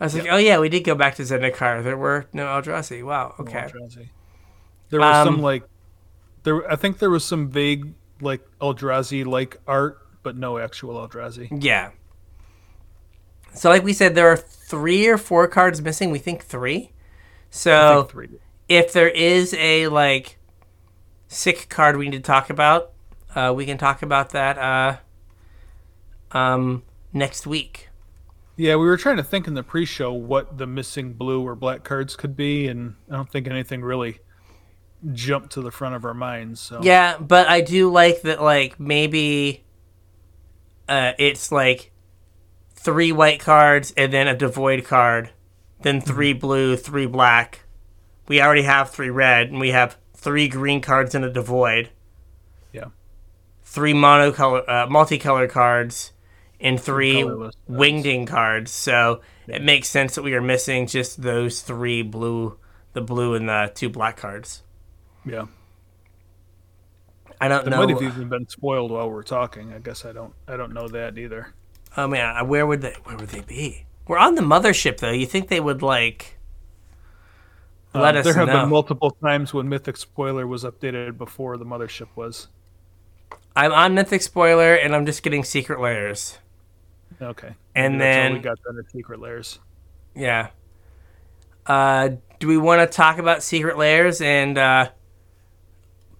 [0.00, 1.84] I was like, oh yeah, we did go back to Zendikar.
[1.84, 3.04] There were no Eldrazi.
[3.04, 3.34] Wow.
[3.38, 3.68] Okay.
[3.68, 4.08] Eldrazi.
[4.88, 5.64] There was Um, some like
[6.42, 6.68] there.
[6.70, 11.48] I think there was some vague like Eldrazi like art but no actual Eldrazi.
[11.62, 11.90] Yeah.
[13.54, 16.10] So, like we said, there are three or four cards missing.
[16.10, 16.92] We think three.
[17.50, 18.40] So, think three.
[18.68, 20.38] if there is a like
[21.28, 22.92] sick card we need to talk about,
[23.34, 24.96] uh, we can talk about that uh,
[26.36, 27.89] um, next week.
[28.60, 31.82] Yeah, we were trying to think in the pre-show what the missing blue or black
[31.82, 34.18] cards could be, and I don't think anything really
[35.14, 36.60] jumped to the front of our minds.
[36.60, 38.42] So Yeah, but I do like that.
[38.42, 39.64] Like maybe
[40.86, 41.90] uh, it's like
[42.74, 45.30] three white cards and then a devoid card,
[45.80, 47.60] then three blue, three black.
[48.28, 51.88] We already have three red, and we have three green cards and a devoid.
[52.74, 52.88] Yeah.
[53.62, 56.12] Three monocolor, uh, multicolored cards,
[56.60, 57.22] and three
[57.70, 58.70] wingding cards.
[58.70, 62.58] So it makes sense that we are missing just those three blue,
[62.92, 64.62] the blue and the two black cards.
[65.24, 65.46] yeah,
[67.40, 67.78] I don't it know.
[67.78, 69.72] might have even been spoiled while we're talking.
[69.72, 70.34] I guess I don't.
[70.46, 71.54] I don't know that either.
[71.96, 72.94] Oh man, where would they?
[73.04, 73.86] Where would they be?
[74.06, 75.10] We're on the mothership, though.
[75.12, 76.36] You think they would like
[77.94, 78.60] let Um, us there have know?
[78.60, 82.48] been multiple times when Mythic Spoiler was updated before the mothership was.
[83.56, 86.38] I'm on Mythic Spoiler, and I'm just getting secret lairs.
[87.22, 89.58] Okay, And Maybe then- we got are secret lairs.
[90.14, 90.48] Yeah.
[91.66, 94.90] Uh, do we want to talk about secret lairs and uh,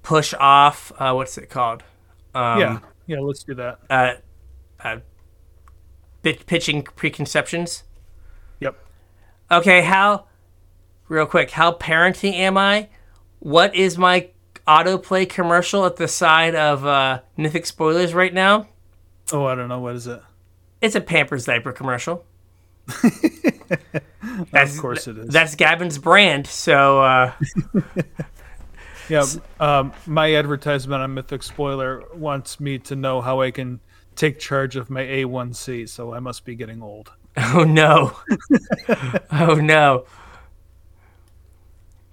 [0.03, 0.93] push off?
[0.99, 1.82] Uh, what's it called?
[2.34, 3.18] Um, yeah, yeah.
[3.20, 3.80] Let's do that.
[3.88, 4.12] Uh,
[4.84, 4.99] uh,
[6.22, 7.84] bit- pitching preconceptions.
[8.61, 8.76] Yep.
[9.51, 10.26] Okay, how
[11.09, 12.88] real quick, how parenting am I?
[13.41, 14.28] What is my
[14.68, 18.68] autoplay commercial at the side of uh, Mythic Spoilers right now?
[19.32, 19.80] Oh, I don't know.
[19.80, 20.20] What is it?
[20.81, 22.24] It's a Pampers diaper commercial.
[24.53, 25.28] That's, of course it is.
[25.28, 27.33] That's Gavin's brand, so uh,
[29.11, 29.24] Yeah,
[29.59, 33.81] um, my advertisement on Mythic Spoiler wants me to know how I can
[34.14, 37.12] take charge of my A1C, so I must be getting old.
[37.37, 38.16] oh no,
[39.33, 40.05] oh no.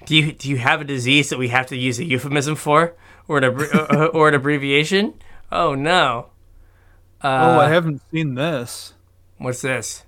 [0.05, 2.95] Do you do you have a disease that we have to use a euphemism for,
[3.27, 5.15] or an uh, or an abbreviation?
[5.51, 6.29] Oh no.
[7.23, 8.93] Oh, Uh, I haven't seen this.
[9.37, 10.03] What's this?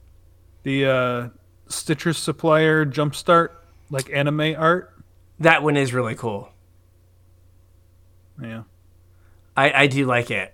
[0.64, 1.30] The uh,
[1.68, 3.50] Stitcher Supplier Jumpstart,
[3.90, 4.94] like anime art.
[5.40, 6.50] That one is really cool.
[8.42, 8.64] Yeah,
[9.56, 10.54] I, I do like it.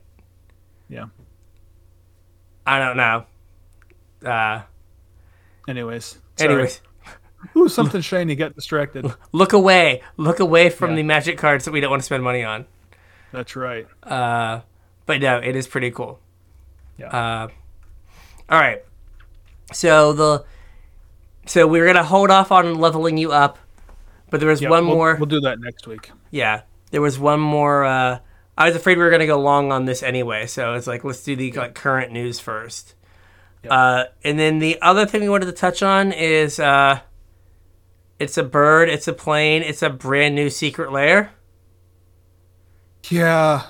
[0.90, 1.06] yeah.
[2.68, 3.26] I don't know.
[4.28, 4.64] Uh,
[5.68, 6.52] Anyways, sorry.
[6.52, 6.82] anyways,
[7.56, 9.12] Ooh, something shiny got distracted.
[9.32, 10.02] look away.
[10.18, 10.96] Look away from Yeah.
[10.98, 12.66] the magic cards that we don't want to spend money on.
[13.32, 13.88] That's right.
[14.02, 14.62] Uh,
[15.06, 16.20] but no, it is pretty cool.
[16.98, 17.08] Yeah.
[17.08, 17.48] Uh,
[18.50, 18.82] all right.
[19.74, 20.46] So the
[21.46, 23.58] so we're gonna hold off on leveling you up,
[24.30, 25.16] but there was Yeah, one we'll, more.
[25.16, 26.12] We'll do that next week.
[26.32, 27.86] Yeah, there was one more.
[27.86, 28.20] Uh,
[28.58, 31.24] I was afraid we were gonna go long on this anyway, so it's like let's
[31.24, 32.96] do the like current news first.
[33.70, 37.00] Uh, and then the other thing we wanted to touch on is uh,
[38.20, 41.32] it's a bird, it's a plane, it's a brand new secret lair.
[43.10, 43.64] Yeah,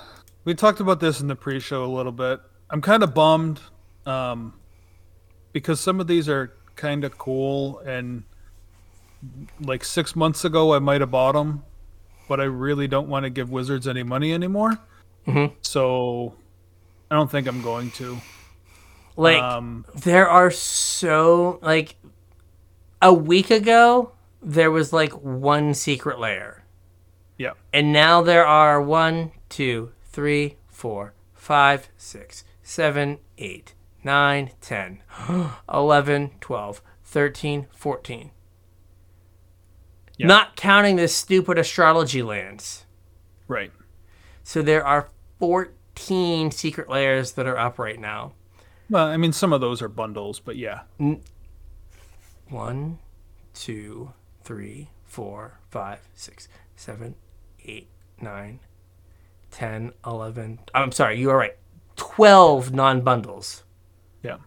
[0.44, 2.40] we talked about this in the pre-show a little bit.
[2.70, 3.60] I'm kind of bummed
[4.04, 4.54] um,
[5.52, 8.24] because some of these are kind of cool, and
[9.60, 11.64] like six months ago, I might have bought them,
[12.28, 14.78] but I really don't want to give Wizards any money anymore.
[15.26, 15.52] Mhm.
[15.62, 16.34] So
[17.10, 18.18] I don't think I'm going to.
[19.16, 21.96] Like um, there are so like
[23.00, 24.12] a week ago
[24.42, 26.64] there was like one secret lair.
[27.38, 35.00] yeah, And now there are one, two, three, four, five, six, seven, eight, nine, ten,
[35.72, 38.32] eleven, twelve, thirteen, fourteen.
[40.18, 40.26] Yeah.
[40.26, 42.84] Not counting the stupid astrology lands.
[43.48, 43.70] right.
[44.42, 45.08] So there are
[45.40, 48.32] 14 secret lairs that are up right now.
[48.88, 50.82] Well, I mean, some of those are bundles, but yeah,
[52.48, 52.98] One,
[53.54, 54.12] two,
[54.44, 57.16] three, four, five, six, seven,
[57.64, 57.88] eight,
[58.20, 58.60] nine,
[59.50, 60.60] ten, eleven.
[60.74, 61.56] I'm sorry, you are right.
[61.96, 63.64] 12 non bundles.
[64.22, 64.38] yeah,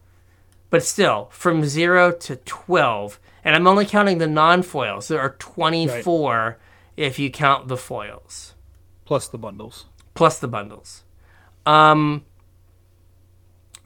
[0.69, 5.07] But still, from zero to 12, and I'm only counting the non foils.
[5.07, 6.57] There are 24
[6.97, 8.53] if you count the foils,
[9.05, 9.85] plus the bundles.
[10.13, 11.03] plus the bundles.
[11.65, 12.25] Um,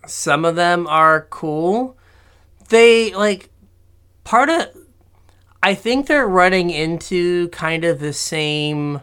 [0.05, 1.97] some of them are cool.
[2.69, 3.49] They, like,
[4.23, 4.67] part of.
[5.61, 9.01] I think they're running into kind of the same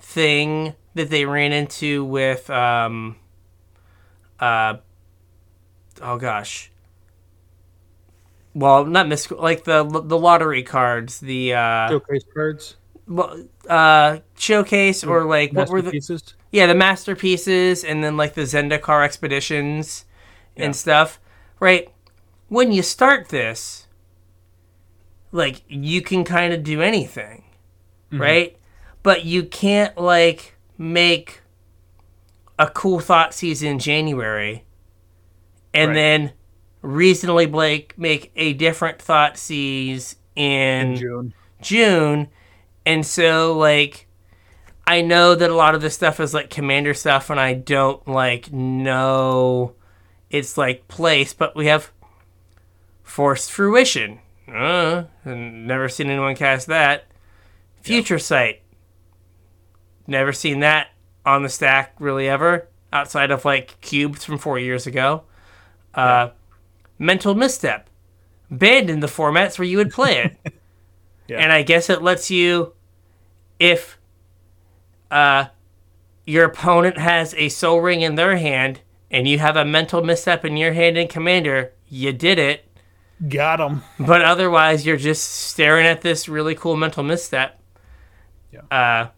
[0.00, 3.16] thing that they ran into with, um,
[4.42, 4.76] uh,
[6.02, 6.70] oh gosh.
[8.54, 12.76] Well, not mystical, like the the lottery cards, the uh, Showcase cards.
[13.08, 16.34] well, uh, showcase or like what were the Masterpieces?
[16.50, 20.04] yeah the masterpieces and then like the Zendikar expeditions
[20.56, 20.66] Yeah.
[20.66, 21.18] and stuff,
[21.60, 21.88] right?
[22.48, 23.86] When you start this,
[25.32, 27.44] like you can kind of do anything,
[28.12, 28.56] right?
[29.02, 31.41] But you can't like make
[32.58, 34.64] a cool Thought-Knot Seer in January
[35.74, 35.94] and Right.
[35.94, 36.32] then
[36.82, 39.98] reasonably Blake make a different Thought-Knot Seer
[40.36, 41.34] in June.
[41.60, 42.28] June.
[42.84, 44.06] And so like
[44.86, 48.06] I know that a lot of this stuff is like commander stuff and I don't
[48.08, 49.74] like know
[50.30, 51.92] its like place, but we have
[53.02, 54.18] forced fruition.
[54.52, 57.04] Uh, never seen anyone cast that.
[57.80, 58.62] Future sight.
[60.06, 60.88] Never seen that
[61.24, 65.22] on the stack really ever, outside of like cubes from four years ago.
[65.94, 66.30] Uh,
[66.98, 67.88] Mental misstep.
[68.50, 70.54] Banned in the formats where you would play it.
[71.28, 71.38] Yeah.
[71.38, 72.74] And I guess it lets you,
[73.58, 73.96] if
[75.10, 75.46] uh,
[76.26, 80.44] your opponent has a Sol Ring in their hand and you have a mental misstep
[80.44, 82.68] in your hand in commander, you did it.
[83.28, 83.82] Got him.
[83.98, 87.58] But otherwise, you're just staring at this really cool mental misstep.
[88.50, 88.62] Yeah.
[88.70, 89.08] Uh,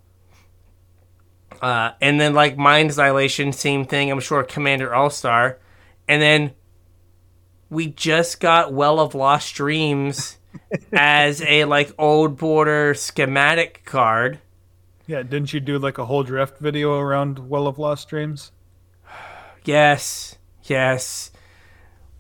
[1.64, 4.10] uh, and then like Mind's Dilation, same thing.
[4.10, 5.58] I'm sure Commander All Star,
[6.06, 6.52] and then
[7.70, 10.36] we just got Well of Lost Dreams
[10.92, 14.40] as a like old border schematic card.
[15.06, 18.52] Yeah, didn't you do like a whole draft video around Well of Lost Dreams?
[19.66, 21.30] Yes, yes.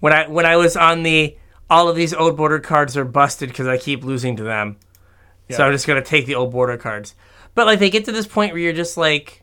[0.00, 1.36] When I when I was on the
[1.68, 4.78] all of these old border cards are busted because I keep losing to them.
[5.50, 7.14] So I'm just gonna take the old border cards.
[7.54, 9.42] But like they get to this point where you're just like,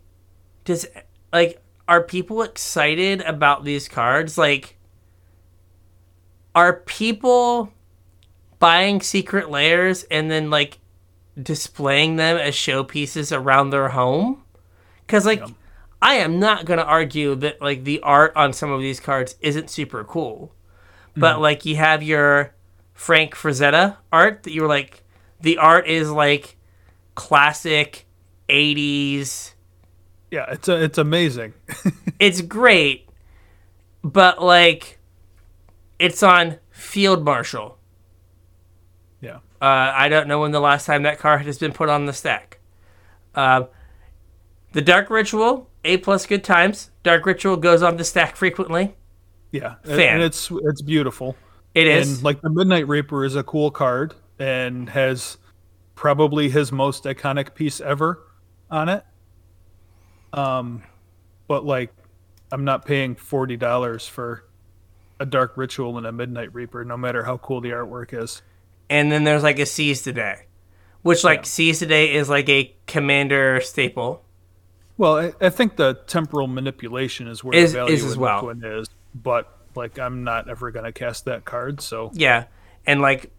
[0.65, 0.85] does
[1.31, 4.37] like are people excited about these cards?
[4.37, 4.77] Like,
[6.55, 7.73] are people
[8.59, 10.79] buying secret lairs and then like
[11.41, 14.43] displaying them as showpieces around their home?
[15.05, 15.43] Because like,
[16.01, 19.69] I am not gonna argue that like the art on some of these cards isn't
[19.69, 20.53] super cool,
[21.15, 21.41] but mm-hmm.
[21.41, 22.55] like you have your
[22.93, 25.03] Frank Frazetta art that you were like,
[25.41, 26.57] the art is like
[27.15, 28.05] classic
[28.49, 29.53] 80s
[30.31, 31.53] Yeah, it's a, it's amazing.
[32.19, 33.07] it's great
[34.03, 34.99] but like
[35.99, 37.77] it's on field marshal
[39.21, 39.37] yeah.
[39.61, 42.13] uh, i don't know when the last time that card has been put on the
[42.13, 42.59] stack
[43.35, 43.63] uh,
[44.73, 48.95] the dark ritual a plus good times dark ritual goes on the stack frequently
[49.51, 49.75] Yeah.
[49.83, 50.15] Fan.
[50.15, 51.35] And it's it's beautiful.
[51.75, 55.37] It is And like the Midnight Reaper is a cool card and has
[56.01, 58.25] probably his most iconic piece ever
[58.71, 59.05] on it.
[60.33, 60.81] Um
[61.47, 61.91] but like
[62.51, 64.43] I'm not paying forty dollars for
[65.19, 68.41] a dark ritual and a midnight reaper, no matter how cool the artwork is.
[68.89, 70.47] and then there's like a Seize the Day
[71.03, 71.43] which like Yeah.
[71.43, 74.23] Seize the Day is like a commander staple
[74.97, 78.43] Well, I, I think the temporal manipulation is where Is- the value is as well.
[78.45, 82.45] one is, but like I'm not ever gonna cast that card, so Yeah,
[82.87, 83.31] and like,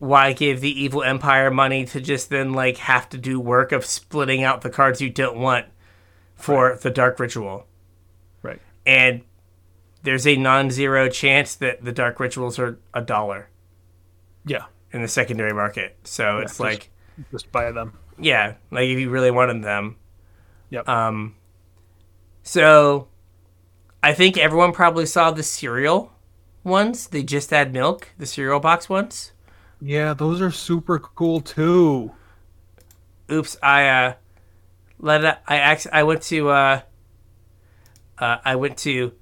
[0.00, 3.84] why give the evil empire money to just then like have to do work of
[3.86, 5.66] splitting out the cards you don't want
[6.34, 7.66] for the dark ritual?
[8.42, 8.60] right.
[8.84, 9.22] And
[10.02, 13.50] there's a non-zero chance that the dark rituals are a dollar
[14.46, 14.64] Yeah.
[14.92, 15.96] in the secondary market.
[16.04, 16.90] So it's just- like,
[17.30, 17.92] Just buy them.
[18.18, 19.96] yeah, like if you really wanted them.
[20.70, 20.88] Yep.
[20.88, 21.34] Um.
[22.42, 23.08] So,
[24.02, 26.12] I think everyone probably saw the cereal
[26.64, 27.08] ones.
[27.08, 29.32] They just add milk, the cereal box ones.
[29.80, 32.12] Yeah, those are super cool too.
[33.30, 34.14] oops, I uh
[34.98, 36.80] let it, I act, I went to uh
[38.18, 39.12] uh I went to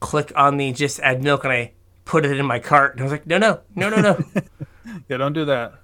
[0.00, 1.72] click on the just add milk and I
[2.04, 4.24] put it in my cart and I was like, no, no, no, no, no.
[5.08, 5.74] Yeah, don't do that.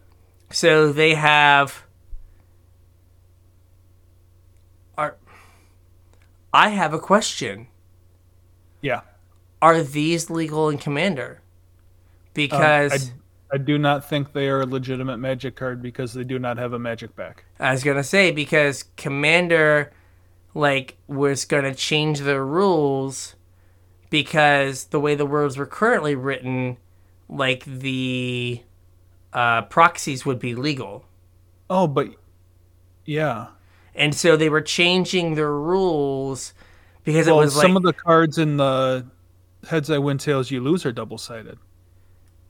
[0.51, 1.85] so they have
[4.99, 5.17] are
[6.53, 7.69] I have a question.
[8.83, 9.03] Yeah.
[9.63, 11.43] Are these legal in Commander?
[12.35, 13.20] Because Um,
[13.53, 16.73] I, do not think they are a legitimate magic card because they do not have
[16.73, 17.45] a magic back.
[17.59, 19.93] I was gonna say because Commander,
[20.55, 23.35] like, was gonna change the rules
[24.11, 26.79] because the way the rules were currently written,
[27.29, 28.63] like the
[29.33, 31.05] uh, proxies would be legal,
[31.71, 32.09] Oh, but
[33.05, 33.49] yeah.
[33.95, 36.55] and so they were changing the rules
[37.05, 37.75] because Well, it was some like.
[37.75, 39.07] of the cards in the
[39.69, 41.59] heads I win, tails you lose are double sided.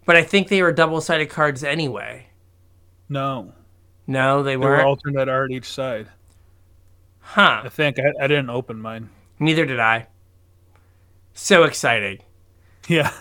[0.05, 2.26] But I think they were double sided cards anyway.
[3.09, 3.53] No,
[4.07, 4.86] No, they they were weren't.
[4.86, 6.09] alternate art each side.
[7.20, 7.62] huh?
[7.64, 9.09] I think I, I didn't open mine.
[9.38, 10.07] Neither did I.
[11.34, 12.18] So exciting.
[12.88, 13.12] Yeah.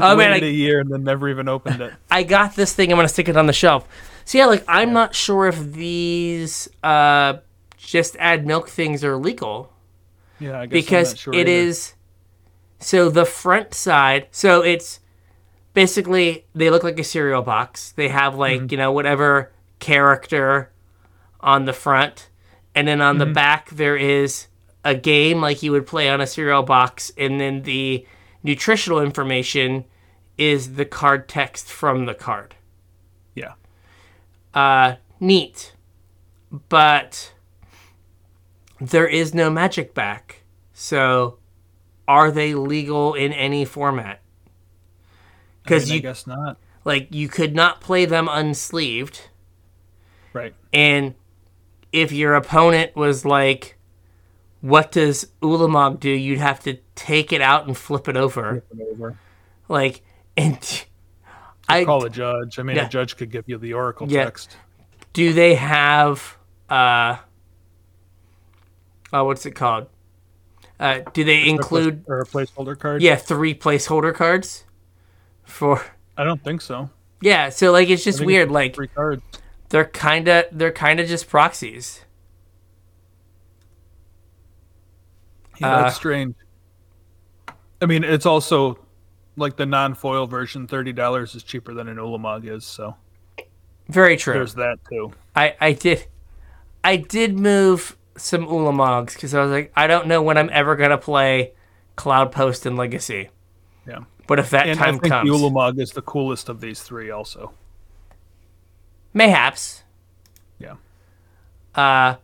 [0.00, 1.92] Oh man, Waited I, a year and then never even opened it.
[2.10, 2.90] I got this thing.
[2.90, 3.86] I'm gonna stick it on the shelf.
[4.24, 7.34] So yeah, like I'm not sure if these uh,
[7.76, 9.70] just add milk things are legal
[10.38, 11.50] Yeah, I guess I'm because not sure it either.
[11.50, 11.94] is.
[12.80, 15.00] So the front side, so it's
[15.74, 17.92] basically they look like a cereal box.
[17.92, 18.66] They have like Mm-hmm.
[18.70, 20.70] you know whatever character
[21.40, 22.28] on the front,
[22.74, 23.34] and then on the Mm-hmm.
[23.34, 24.46] back there is
[24.84, 28.06] a game like you would play on a cereal box, and then the
[28.42, 29.84] nutritional information
[30.38, 32.54] is the card text from the card.
[33.34, 33.52] Yeah.
[34.54, 35.74] Uh, neat,
[36.68, 37.32] but
[38.80, 40.42] there is no magic back.
[40.72, 41.38] So,
[42.08, 44.20] are they legal in any format?
[45.64, 46.58] I Because mean, I you guess not.
[46.84, 49.20] like you could not play them unsleeved,
[50.32, 50.54] Right.
[50.72, 51.14] and
[51.92, 53.76] if your opponent was like,
[54.60, 59.16] "What does Ulamog do?" You'd have to take it out and flip it over, Over.
[59.68, 60.02] like
[60.36, 60.84] and.
[61.68, 62.58] I Call a judge.
[62.58, 62.86] I mean, Yeah.
[62.86, 64.24] a judge could give you the oracle Yeah.
[64.24, 64.56] text.
[65.12, 66.36] do they have
[66.68, 67.16] uh
[69.12, 69.86] oh what's it called
[70.80, 73.02] uh do they include or a placeholder card.
[73.02, 74.64] yeah three placeholder cards
[75.44, 75.82] for
[76.16, 76.90] I don't think so.
[77.20, 78.76] yeah so like it's just weird it's like
[79.68, 82.04] they're kind of they're kind of just proxies
[85.60, 86.34] Yeah, Uh, that's strange.
[87.80, 88.78] I mean, it's also
[89.36, 90.66] like the non-foil version.
[90.66, 92.96] Thirty dollars is cheaper than an Ulamog is, so
[93.88, 95.12] very true there's that too.
[95.34, 96.06] i i did
[96.84, 100.76] i did move some ulamogs because i was like i don't know when i'm ever
[100.76, 101.52] gonna play
[101.96, 103.28] cloud post and legacy
[103.86, 106.82] Yeah, but if that and I time think comes Ulamog is the coolest of these
[106.82, 107.10] three.
[107.10, 107.52] Also,
[109.14, 109.82] mayhaps
[110.58, 110.76] yeah,
[111.74, 112.16] Uh,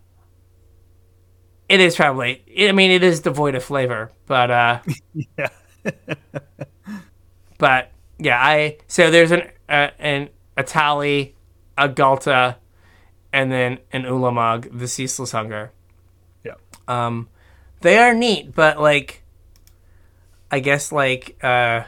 [1.69, 2.43] it is probably.
[2.69, 4.81] I mean, it is devoid of flavor, but uh,
[5.39, 5.49] yeah,
[7.59, 11.35] but yeah, I so there's an uh, an Atali,
[11.77, 12.57] a Ghalta,
[13.33, 15.73] and then an Ulamog, the Ceaseless Hunger.
[16.45, 16.55] yeah.
[16.87, 17.29] Um,
[17.81, 19.23] they are neat, but like,
[20.51, 21.85] I guess like uh,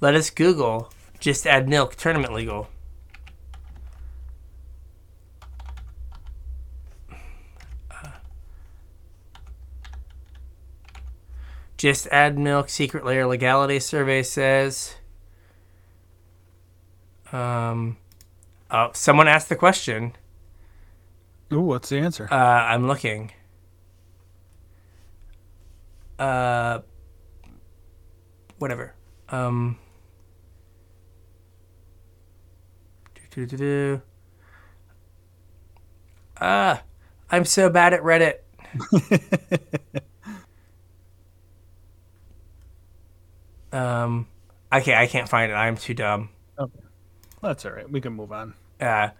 [0.00, 2.68] let us Google just add milk tournament legal.
[11.82, 14.94] Just add milk secret lair legality survey says.
[17.32, 17.96] Um,
[18.70, 20.14] oh, someone asked the question.
[21.52, 22.28] Ooh, what's the answer?
[22.30, 23.32] Uh, I'm looking.
[26.18, 26.80] Uh,
[28.58, 28.94] whatever.
[29.28, 29.78] Um.
[36.40, 36.82] Ah,
[37.30, 38.38] I'm so bad at Reddit.
[43.72, 44.26] um,
[44.72, 45.54] okay, I can't find it.
[45.54, 46.30] I'm too dumb.
[46.58, 46.80] Okay,
[47.40, 47.90] That's all right.
[47.90, 48.54] We can move on.
[48.80, 49.10] Uh,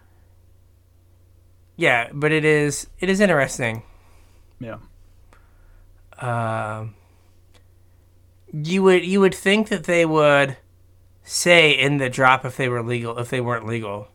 [1.75, 3.83] yeah, but it is it is interesting.
[4.59, 4.77] Yeah,
[6.23, 6.95] um,
[8.53, 10.57] you would you would think that they would
[11.23, 14.07] say in the drop if they were legal if they weren't legal.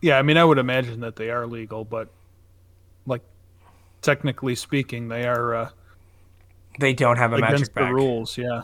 [0.00, 0.18] yeah.
[0.18, 2.08] I mean, I would imagine that they are legal, but
[3.06, 3.22] like
[4.02, 5.68] technically speaking, they are uh,
[6.78, 7.92] They don't have a against magic the back.
[7.92, 8.38] rules.
[8.38, 8.62] Yeah,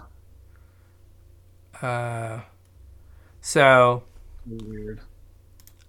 [1.82, 2.40] Uh,
[3.40, 4.02] so,
[4.46, 5.00] weird.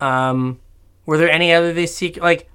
[0.01, 0.59] um,
[1.05, 2.49] were there any other these secret like?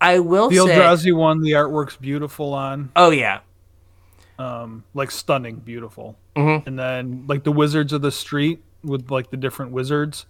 [0.00, 3.40] I will The say, Eldrazi one, the artwork's beautiful on, oh yeah,
[4.38, 6.16] um, like stunning, beautiful.
[6.36, 6.66] Mhm.
[6.66, 10.26] And then like the Wizards of the Street with like the different wizards,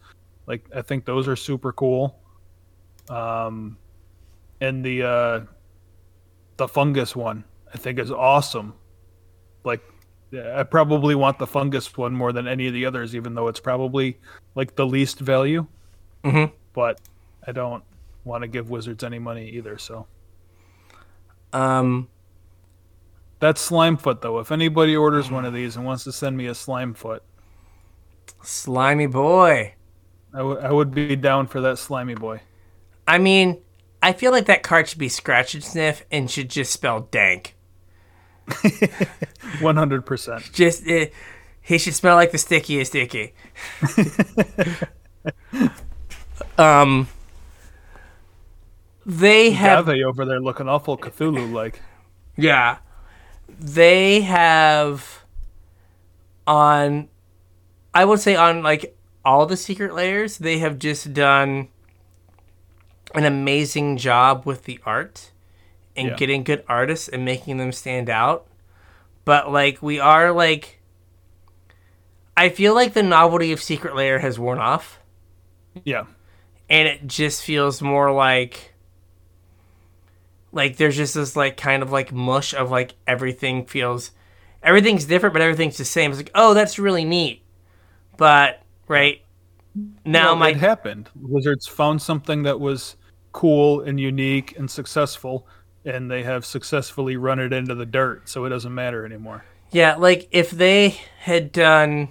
[0.46, 2.18] like I think those are super cool.
[3.08, 3.76] Um,
[4.60, 5.40] and the uh,
[6.56, 7.44] the fungus one
[7.74, 8.74] I think is awesome.
[9.64, 9.82] Like
[10.32, 13.60] I probably want the fungus one more than any of the others, even though it's
[13.60, 14.18] probably
[14.54, 15.66] like the least value.
[16.24, 16.52] Mhm.
[16.72, 17.00] But
[17.46, 17.82] I don't
[18.26, 19.78] want to give wizards any money either.
[19.78, 20.06] So
[21.52, 22.08] um,
[23.38, 24.38] that's Slimefoot though.
[24.38, 27.20] If anybody orders one of these and wants to send me a Slimefoot,
[28.42, 29.74] slimy boy.
[30.34, 32.40] I would I would be down for that slimy boy.
[33.08, 33.62] I mean,
[34.02, 37.56] I feel like that card should be scratch and sniff and should just spell dank.
[39.60, 40.50] One hundred percent.
[40.52, 41.06] Just uh,
[41.66, 43.34] he should smell like the stickiest sticky.
[46.58, 47.08] um,
[49.06, 51.80] they have Agave over there looking awful Cthulhu like.
[52.36, 52.78] yeah,
[53.48, 55.22] they have
[56.46, 57.08] on.
[57.94, 61.68] I would say on like all the secret lairs, they have just done
[63.14, 65.30] an amazing job with the art
[65.96, 66.16] and Yeah.
[66.16, 68.46] getting good artists and making them stand out.
[69.24, 70.80] But like we are like
[72.36, 74.98] I feel like the novelty of Secret Lair has worn off,
[75.84, 76.04] Yeah.
[76.68, 78.74] and it just feels more like
[80.56, 84.10] like there's just this like kind of like mush of like everything feels
[84.62, 86.10] everything's different, but everything's the same.
[86.10, 87.42] It's like oh, that's really neat,
[88.16, 89.22] but right
[90.04, 91.10] now Well, my it happened.
[91.14, 92.96] Wizards found something that was
[93.32, 95.46] cool and unique and successful,
[95.84, 99.44] and they have successfully run it into the dirt, so it doesn't matter anymore.
[99.70, 102.08] Yeah, like if they had done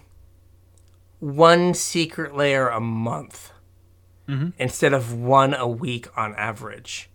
[1.20, 3.52] one secret lair a month
[4.28, 4.54] Mhm.
[4.60, 7.10] instead of one a week on average.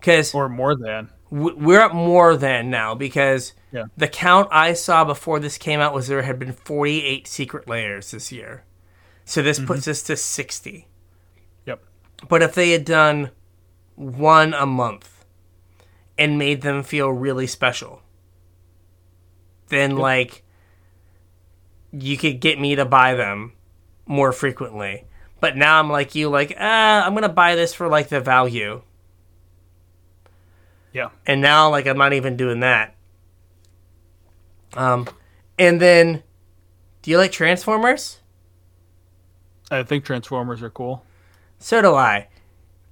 [0.00, 1.10] Because Or more than.
[1.30, 3.84] we're at more than now because Yeah.
[3.96, 8.10] the count I saw before this came out was there had been 48 secret lairs
[8.12, 8.64] this year.
[9.24, 10.86] So this puts us to 60.
[11.66, 11.82] Yep.
[12.28, 13.30] But if they had done
[13.94, 15.24] one a month
[16.16, 18.02] and made them feel really special,
[19.68, 20.42] then like
[21.92, 23.52] you could get me to buy them
[24.06, 25.04] more frequently.
[25.40, 28.82] But now I'm like you, like ah, I'm gonna buy this for like the value,
[30.98, 31.10] Yeah.
[31.26, 32.96] and now like I'm not even doing that.
[34.74, 35.08] Um,
[35.56, 36.24] and then,
[37.02, 38.18] do you like Transformers?
[39.70, 41.04] I think Transformers are cool.
[41.60, 42.26] So do I.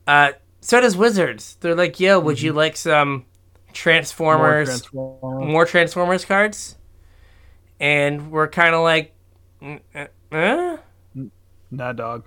[0.06, 1.56] Uh, so does Wizards.
[1.60, 3.24] They're like, yo, would you like some More
[3.72, 5.46] Transformers, Transformers.
[5.48, 6.76] more Transformers cards?
[7.80, 9.14] And we're kind of like,
[9.60, 10.76] "Mm, uh, uh?
[11.72, 12.24] Nah, dog.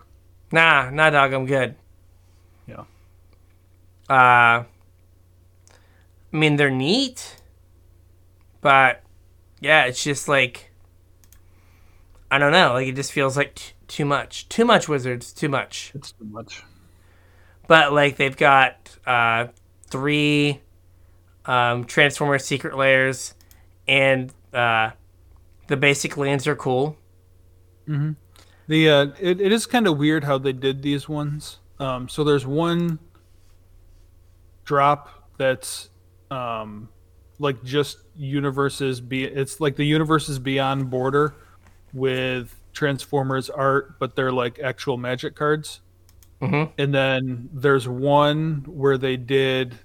[0.51, 1.75] nah, nah, dog, I'm good.
[2.67, 2.83] Yeah.
[4.09, 4.63] Uh,
[6.31, 7.41] I mean, they're neat,
[8.61, 9.01] but
[9.59, 10.71] yeah, it's just like,
[12.29, 12.73] I don't know.
[12.73, 14.47] Like, it just feels like t- too much.
[14.49, 15.91] Too much Wizards, too much.
[15.95, 16.63] It's too much.
[17.67, 19.47] but like they've got uh,
[19.87, 20.61] three
[21.45, 23.33] um, Transformers secret lairs,
[23.87, 24.91] and uh,
[25.67, 26.95] the basic lands are cool.
[28.67, 31.57] The uh, it, it is kind of weird how they did these ones.
[31.79, 32.99] Um, so there's one
[34.63, 35.88] drop that's
[36.31, 36.89] um,
[37.39, 41.33] like just universes be it's like the universes beyond border
[41.93, 45.81] with Transformers art, but they're like actual magic cards.
[46.41, 46.71] Mhm.
[46.77, 49.77] And then there's one where they did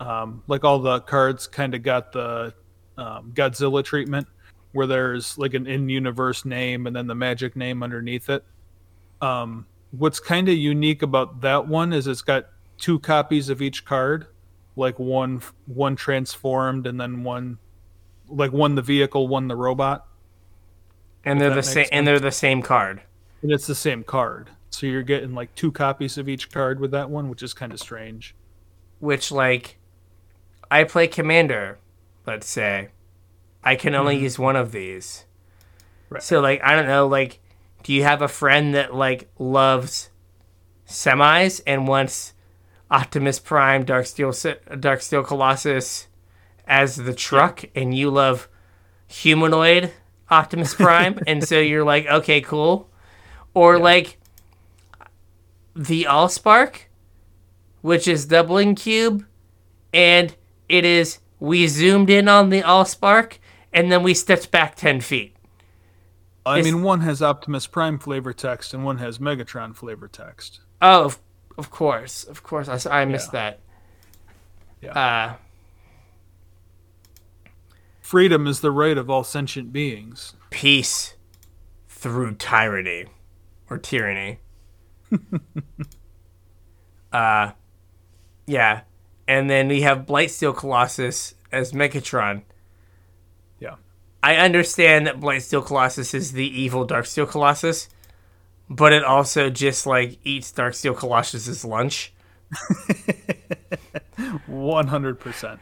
[0.00, 2.54] um, like all the cards kind of got the
[2.96, 4.26] um, Godzilla treatment,
[4.72, 8.44] where there's like an in-universe name and then the magic name underneath it.
[9.20, 12.46] Um, what's kind of unique about that one is it's got
[12.78, 14.28] two copies of each card,
[14.80, 17.58] like one one transformed and then one
[18.28, 20.06] like one the vehicle, one the robot,
[21.24, 21.86] And they're the same.
[21.92, 23.02] And they're the same card.
[23.42, 24.50] and it's the same card.
[24.70, 27.72] So you're getting like two copies of each card with that one, which is kind
[27.72, 28.34] of strange.
[29.00, 29.78] Which like,
[30.70, 31.78] I play Commander.
[32.26, 32.90] Let's say,
[33.64, 34.24] I can only mm-hmm.
[34.24, 35.24] use one of these.
[36.08, 36.22] Right.
[36.22, 37.06] So like, I don't know.
[37.08, 37.40] Like,
[37.82, 40.10] do you have a friend that like loves
[40.86, 42.34] semis and wants
[42.90, 46.08] Optimus Prime, Darksteel, Dark Steel Colossus
[46.66, 48.48] as the truck, and you love
[49.06, 49.92] humanoid
[50.30, 52.90] Optimus Prime, and so you're like, okay, cool.
[53.54, 54.18] Or like
[55.74, 56.82] the Allspark,
[57.80, 59.24] which is doubling cube,
[59.92, 60.34] and
[60.68, 63.38] it is we zoomed in on the Allspark,
[63.72, 65.36] and then we stepped back ten feet.
[66.46, 70.60] I mean, one has Optimus Prime flavor text and one has Megatron flavor text.
[70.80, 71.14] Oh,
[71.60, 72.86] of, course, of course.
[72.86, 73.60] I missed that.
[74.82, 74.92] Yeah.
[74.92, 75.34] Uh,
[78.00, 80.34] Freedom is the right of all sentient beings.
[80.50, 81.14] peace
[81.88, 83.06] through tyranny
[83.68, 84.40] or tyranny.
[87.12, 87.52] uh,
[88.46, 88.80] yeah,
[89.28, 92.42] and then we have Blightsteel Colossus as Megatron.
[93.60, 93.76] Yeah.
[94.24, 97.88] I understand that Blightsteel Colossus is the evil Darksteel Colossus,
[98.70, 102.12] but it also just like eats Darksteel Colossus's lunch.
[104.48, 105.58] 100%.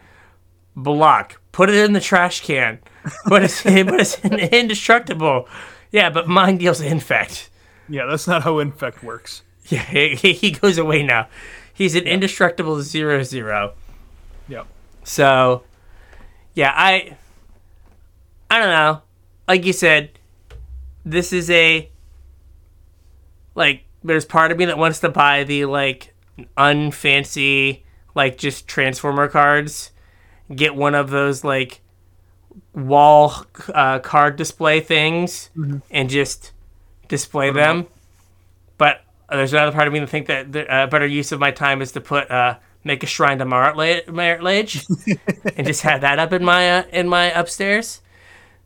[0.77, 1.41] block.
[1.53, 2.79] Put it in the trash can.
[3.27, 5.49] But it's but it's indestructible.
[5.91, 7.49] Yeah, but mine deals infect.
[7.89, 9.43] Yeah, that's not how Infect works.
[9.69, 11.29] Yeah, he, he goes away now.
[11.73, 13.75] He's an indestructible zero zero.
[14.49, 14.67] Yep.
[15.05, 15.63] So,
[16.55, 17.17] yeah, I
[18.51, 19.03] I don't know.
[19.47, 20.11] Like you said,
[21.05, 21.91] this is a
[23.59, 26.15] like there's part of me that wants to buy the like
[26.57, 27.83] unfancy
[28.15, 29.93] like just transformer cards.
[30.55, 31.81] Get one of those like
[32.75, 33.35] wall
[33.75, 35.51] uh, card display things
[35.91, 36.53] and just
[37.09, 37.87] display them.
[38.79, 41.51] But there's another part of me that think that the uh, better use of my
[41.51, 44.87] time is to put uh, make a shrine to Marit La- Marit Lage
[45.57, 48.01] and just have that up in my uh, in my upstairs.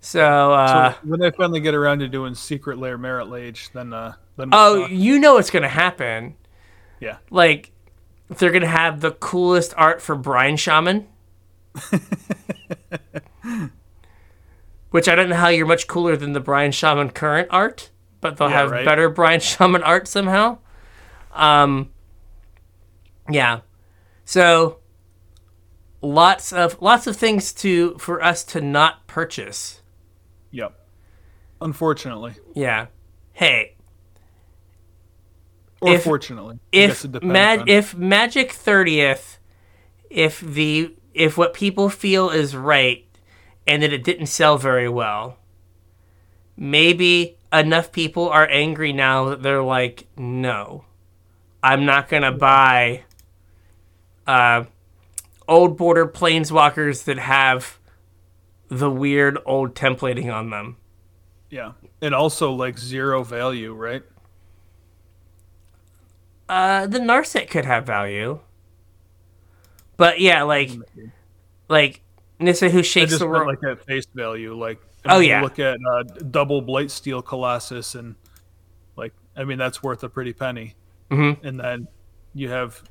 [0.01, 3.93] So, uh, so when I finally get around to doing Secret Lair Marit Lage, then
[3.93, 6.37] uh, oh, you know what's gonna happen.
[7.01, 7.73] yeah, Like,
[8.29, 11.07] they're gonna have the coolest art for Brine Shaman.
[14.91, 17.91] Which I don't know how you're much cooler than the Brine Shaman current art,
[18.21, 18.85] but they'll Yeah, have right.
[18.85, 20.59] better Brine Shaman art somehow.
[21.33, 21.91] Um,
[23.31, 23.61] yeah.
[24.27, 24.81] So
[26.03, 29.81] lots of lots of things to for us to not purchase.
[30.51, 30.79] yep.
[31.61, 32.87] Unfortunately, Yeah.
[33.33, 33.77] Hey,
[35.83, 39.39] or If- fortunately, if mag- if Magic 30th
[40.09, 43.05] if the if what people feel is right
[43.67, 45.39] and that it didn't sell very well
[46.57, 50.85] maybe enough people are angry now that they're like no
[51.63, 53.03] i'm not going to buy
[54.27, 54.65] uh
[55.49, 57.79] old border planeswalkers that have
[58.69, 60.77] the weird old templating on them
[61.53, 64.03] yeah, and also like zero value, right?
[66.48, 68.39] Uh the narset could have value
[69.97, 70.70] but yeah like
[71.69, 72.01] like
[72.39, 73.47] Nissa who I shakes just the world.
[73.47, 74.52] like at face value.
[74.59, 75.43] Like, Oh, you yeah.
[75.43, 78.16] look at uh, double Blightsteel Colossus, and
[78.97, 80.74] like, I mean, that's worth a pretty penny.
[81.10, 81.43] Mhm.
[81.44, 81.86] And then
[82.35, 82.82] you have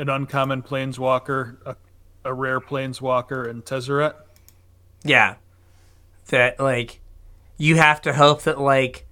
[0.00, 1.76] an uncommon Planeswalker, a,
[2.24, 4.14] a rare Planeswalker, and Tezzeret.
[5.04, 5.36] yeah,
[6.28, 7.00] that like
[7.58, 9.06] you have to hope that like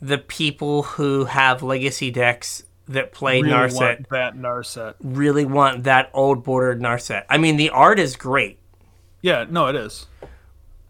[0.00, 4.94] the people who have legacy decks that play really Narset want that Narset.
[5.02, 7.24] really want that old bordered Narset.
[7.28, 8.58] I mean, the art is great.
[9.22, 10.06] Yeah, no, it is.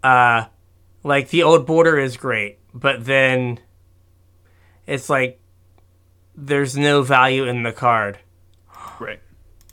[0.03, 0.47] Uh,
[1.03, 3.61] like the old border is great, but then
[4.87, 5.41] it's like
[6.35, 8.19] there's no value in the card.
[8.99, 9.21] Great.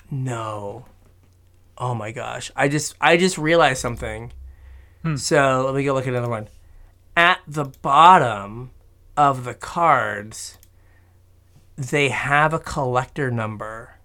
[0.10, 0.86] No.
[1.78, 2.52] Oh my gosh.
[2.56, 4.32] I just I just realized something.
[5.16, 6.48] So let me go look at another one.
[7.18, 8.70] At the bottom
[9.18, 10.60] of the cards,
[11.76, 13.98] they have a collector number.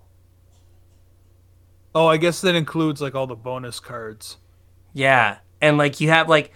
[1.95, 4.39] Oh, I guess that includes like all the bonus cards.
[4.93, 5.39] Yeah.
[5.61, 6.51] And like you have like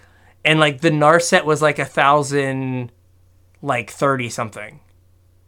[0.44, 2.90] and like the Narset was like a thousand
[3.62, 4.80] like thirty something.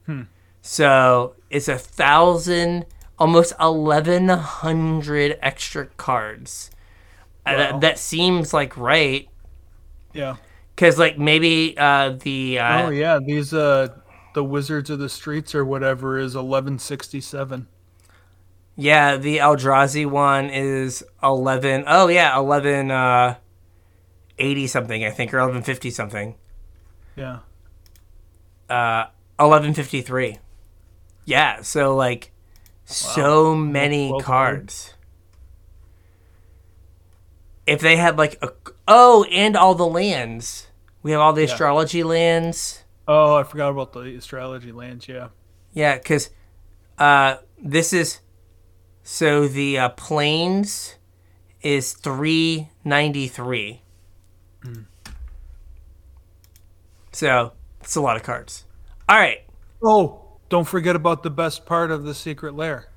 [0.07, 0.23] Hmm.
[0.63, 2.87] So it's a thousand
[3.19, 6.71] almost eleven hundred extra cards.
[7.47, 7.57] Uh, Wow.
[7.57, 9.29] that, that seems like right.
[10.13, 10.37] Yeah.
[10.77, 13.89] Cause like maybe uh the uh, oh yeah, these uh,
[14.35, 17.67] the Wizards of the Streets or whatever is eleven sixty seven.
[18.77, 21.85] Yeah, the Eldrazi one is eleven.
[21.87, 23.37] Oh yeah, eleven uh,
[24.39, 26.37] eighty something I think, or eleven fifty something.
[27.17, 27.41] Yeah.
[28.69, 29.07] Uh,
[29.39, 30.39] eleven fifty three.
[31.31, 32.33] Yeah, so like
[32.85, 34.95] so many well cards.
[37.67, 38.51] If they had like a
[38.89, 40.67] oh, and all the lands,
[41.05, 42.83] we have all the astrology lands.
[43.07, 45.07] Oh, I forgot about the astrology lands.
[45.07, 45.29] Yeah.
[45.73, 46.31] Yeah, because
[46.99, 48.19] uh, this is
[49.05, 50.97] so the uh, planes
[51.63, 53.83] is three ninety three.
[57.13, 58.65] So it's a lot of cards.
[59.09, 59.45] All right.
[59.81, 60.20] Oh,
[60.51, 62.89] don't forget about the best part of the secret lair.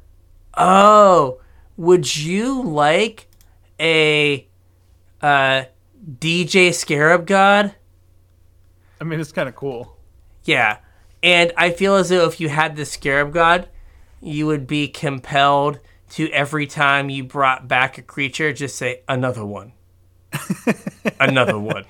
[0.55, 1.39] Oh,
[1.77, 3.27] would you like
[3.79, 4.47] a
[5.21, 5.63] uh,
[6.19, 7.75] DJ Scarab God?
[8.99, 9.95] I mean, it's kind of cool.
[10.43, 10.79] Yeah.
[11.21, 13.69] And I feel as though if you had the Scarab God,
[14.19, 15.79] you would be compelled
[16.11, 19.73] to every time you brought back a creature, just say, another one.
[21.19, 21.85] another one.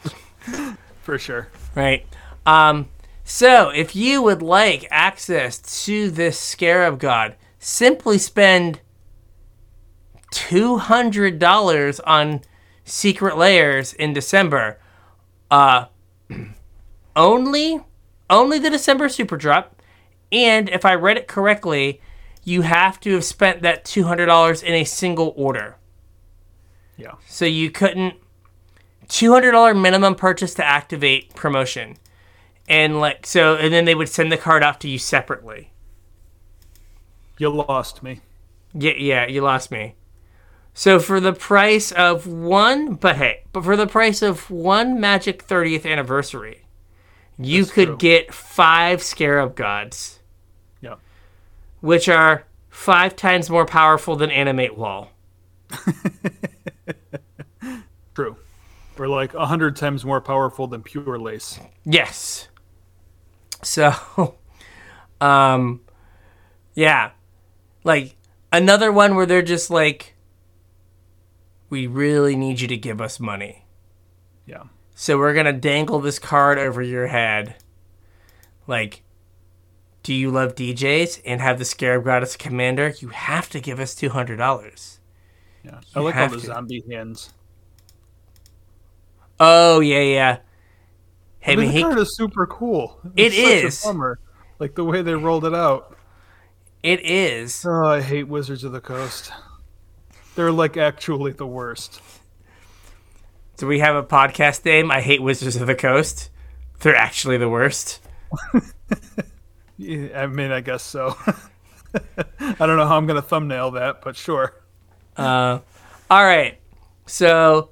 [1.01, 1.49] For sure.
[1.75, 2.05] Right?
[2.45, 2.89] Um,
[3.23, 8.81] so if you would like access to this Scarab God, simply spend
[10.33, 12.41] $200 on
[12.83, 14.79] Secret Lairs in December.
[15.49, 15.85] Uh,
[17.15, 17.79] only
[18.29, 19.81] only the December super drop.
[20.31, 22.01] And if I read it correctly,
[22.43, 25.77] you have to have spent that $200 in a single order.
[26.97, 27.13] Yeah.
[27.27, 28.15] So you couldn't
[29.07, 31.97] $200 minimum purchase to activate promotion.
[32.67, 35.71] And like so, and then they would send the card off to you separately.
[37.37, 38.21] You lost me.
[38.73, 39.95] Yeah, yeah, you lost me.
[40.73, 45.45] So for the price of one, but hey, but for the price of one Magic
[45.45, 46.65] 30th anniversary,
[47.37, 47.97] you That's could true.
[47.97, 50.19] get five Scarab Gods,
[50.81, 50.95] Yeah.
[51.81, 55.11] which are five times more powerful than Animate Wall.
[58.15, 58.37] True.
[58.97, 61.59] Or like a hundred times more powerful than Purelace.
[61.83, 62.47] Yes.
[63.63, 64.35] So,
[65.21, 65.81] um,
[66.73, 67.11] yeah,
[67.83, 68.15] like
[68.51, 70.15] another one where they're just like,
[71.69, 73.65] we really need you to give us money.
[74.45, 74.63] Yeah.
[74.95, 77.55] So we're gonna dangle this card over your head.
[78.67, 79.03] Like,
[80.03, 82.93] do you love DJs and have the Scarab Goddess commander?
[82.99, 84.99] You have to give us two hundred dollars.
[85.63, 85.79] Yeah.
[85.95, 86.45] I like all the to.
[86.45, 87.33] zombie hands.
[89.39, 90.37] Oh yeah, yeah.
[91.45, 92.99] I mean, the he, card is super cool.
[93.15, 93.83] It It's is.
[93.83, 94.19] a bummer.
[94.59, 95.97] Like the way they rolled it out.
[96.83, 97.65] it is.
[97.65, 99.31] Oh, I hate Wizards of the Coast.
[100.35, 102.01] They're like actually the worst.
[103.57, 104.89] Do we have a podcast name?
[104.89, 106.29] I hate Wizards of the Coast.
[106.79, 107.99] They're actually the worst.
[109.77, 111.17] Yeah, I mean, I guess so.
[112.39, 114.53] I don't know how I'm going to thumbnail that, but sure.
[115.17, 115.59] Uh,
[116.11, 116.59] all right.
[117.07, 117.69] So,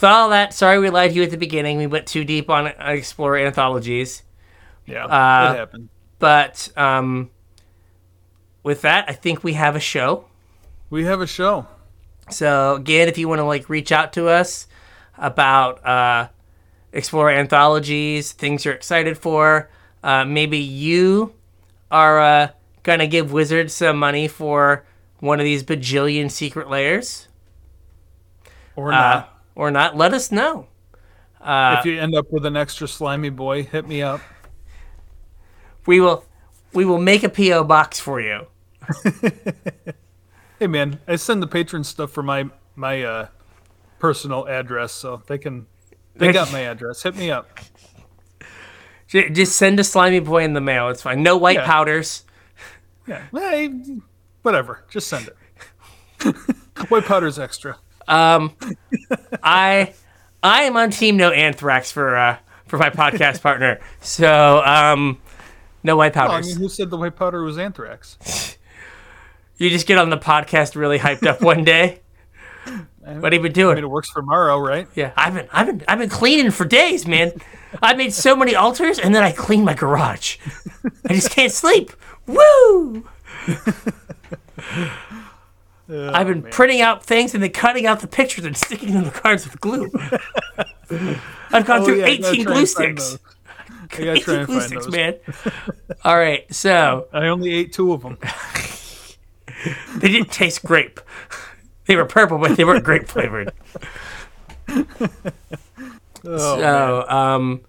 [0.00, 1.76] with all that, sorry we lied to you at the beginning.
[1.78, 4.22] We went too deep on uh, Explorer anthologies.
[4.86, 5.88] Yeah, Uh, it happened.
[6.20, 7.30] But um,
[8.62, 10.26] with that, I think we have a show.
[10.90, 11.66] We have a show.
[12.30, 14.66] So again, if you want to like reach out to us
[15.16, 16.28] about uh,
[16.92, 19.68] Explorer anthologies, things you're excited for,
[20.02, 21.34] uh, maybe you
[21.90, 22.48] are uh,
[22.82, 24.84] gonna give Wizards some money for
[25.20, 27.28] one of these bajillion secret lairs,
[28.76, 29.37] Or uh, not.
[29.58, 29.94] Or not.
[29.96, 30.68] Let us know.
[31.40, 34.20] Uh, if you end up with an extra slimy boy, hit me up.
[35.86, 36.24] we will,
[36.72, 38.46] we will make a PO box for you.
[40.60, 43.28] Hey man, I send the patron stuff for my my uh,
[44.00, 45.68] personal address, so they can
[46.16, 47.00] they got my address.
[47.04, 47.60] Hit me up.
[49.06, 50.88] Just send a slimy boy in the mail.
[50.88, 51.22] It's fine.
[51.22, 51.64] No white Yeah.
[51.64, 52.24] powders.
[53.06, 53.72] Yeah, hey,
[54.42, 54.84] whatever.
[54.90, 56.34] Just send it.
[56.88, 57.78] White powder's extra.
[58.08, 58.54] Um,
[59.42, 59.94] I
[60.42, 63.80] I am on team no anthrax for uh for my podcast partner.
[64.00, 65.20] So um,
[65.82, 66.46] no white Oh, I powders.
[66.48, 68.56] mean, who said the white powder was anthrax?
[69.58, 72.00] you just get on the podcast really hyped up one day.
[73.08, 73.74] What have you been I doing?
[73.76, 74.86] mean, it works for Morrow, right?
[74.94, 77.32] Yeah, I've been I've been I've been cleaning for days, man.
[77.80, 80.36] I made so many altars and then I cleaned my garage.
[81.08, 81.90] I just can't sleep.
[82.26, 83.08] Woo!
[85.90, 89.10] I've been printing out things and then cutting out the pictures and sticking them to
[89.10, 89.90] the cards with glue.
[91.50, 93.18] I've gone Oh, through yeah, 18 glue sticks.
[93.92, 94.94] I gotta try 18 and glue find sticks, those.
[94.94, 95.14] man.
[96.04, 98.18] All right, so I only ate two of them.
[99.98, 101.00] they didn't taste grape.
[101.86, 103.50] They were purple, but they weren't grape flavored.
[104.68, 106.26] Oh, man.
[106.26, 107.60] So, um,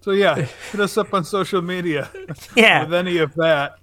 [0.00, 0.34] So yeah,
[0.72, 2.10] hit us up on social media
[2.56, 3.76] with any of that.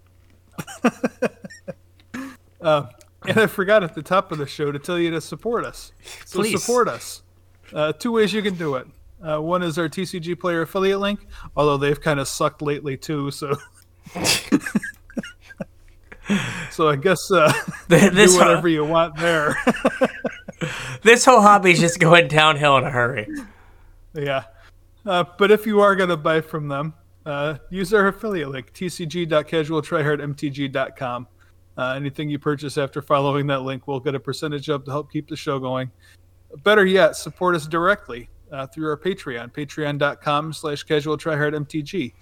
[2.61, 2.85] uh,
[3.27, 5.91] and I forgot at the top of the show to tell you to support us.
[6.25, 6.61] So Please.
[6.61, 7.21] support us.
[7.73, 8.87] Uh, two ways you can do it.
[9.25, 11.25] Uh, one is our TCG player affiliate link,
[11.55, 13.31] although they've kind of sucked lately too.
[13.31, 13.55] So,
[16.69, 17.53] so I guess uh,
[17.87, 19.55] this do whatever you want there.
[21.03, 23.27] this whole hobby is just going downhill in a hurry.
[24.13, 24.43] Yeah.
[25.05, 26.95] Uh, but if you are going to buy from them,
[27.25, 31.27] uh, use our affiliate link, tcg.casualtryhardmtg.com.
[31.77, 35.11] Uh, anything you purchase after following that link will get a percentage of to help
[35.11, 35.91] keep the show going.
[36.63, 42.13] Better yet, support us directly uh, through our Patreon, patreon.com slash casualtryhardmtg.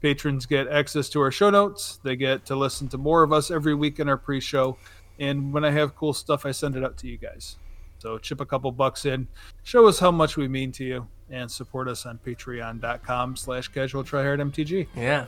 [0.00, 1.98] Patrons get access to our show notes.
[2.02, 4.78] They get to listen to more of us every week in our pre-show.
[5.18, 7.56] And when I have cool stuff, I send it out to you guys.
[7.98, 9.28] So chip a couple bucks in,
[9.62, 14.04] show us how much we mean to you, and support us on patreon.com slash casual
[14.04, 14.86] tryhardmtg.
[14.96, 15.26] Yeah.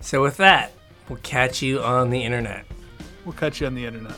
[0.00, 0.72] So with that,
[1.10, 2.64] we'll catch you on the internet.
[3.26, 4.16] We'll catch you on the internet.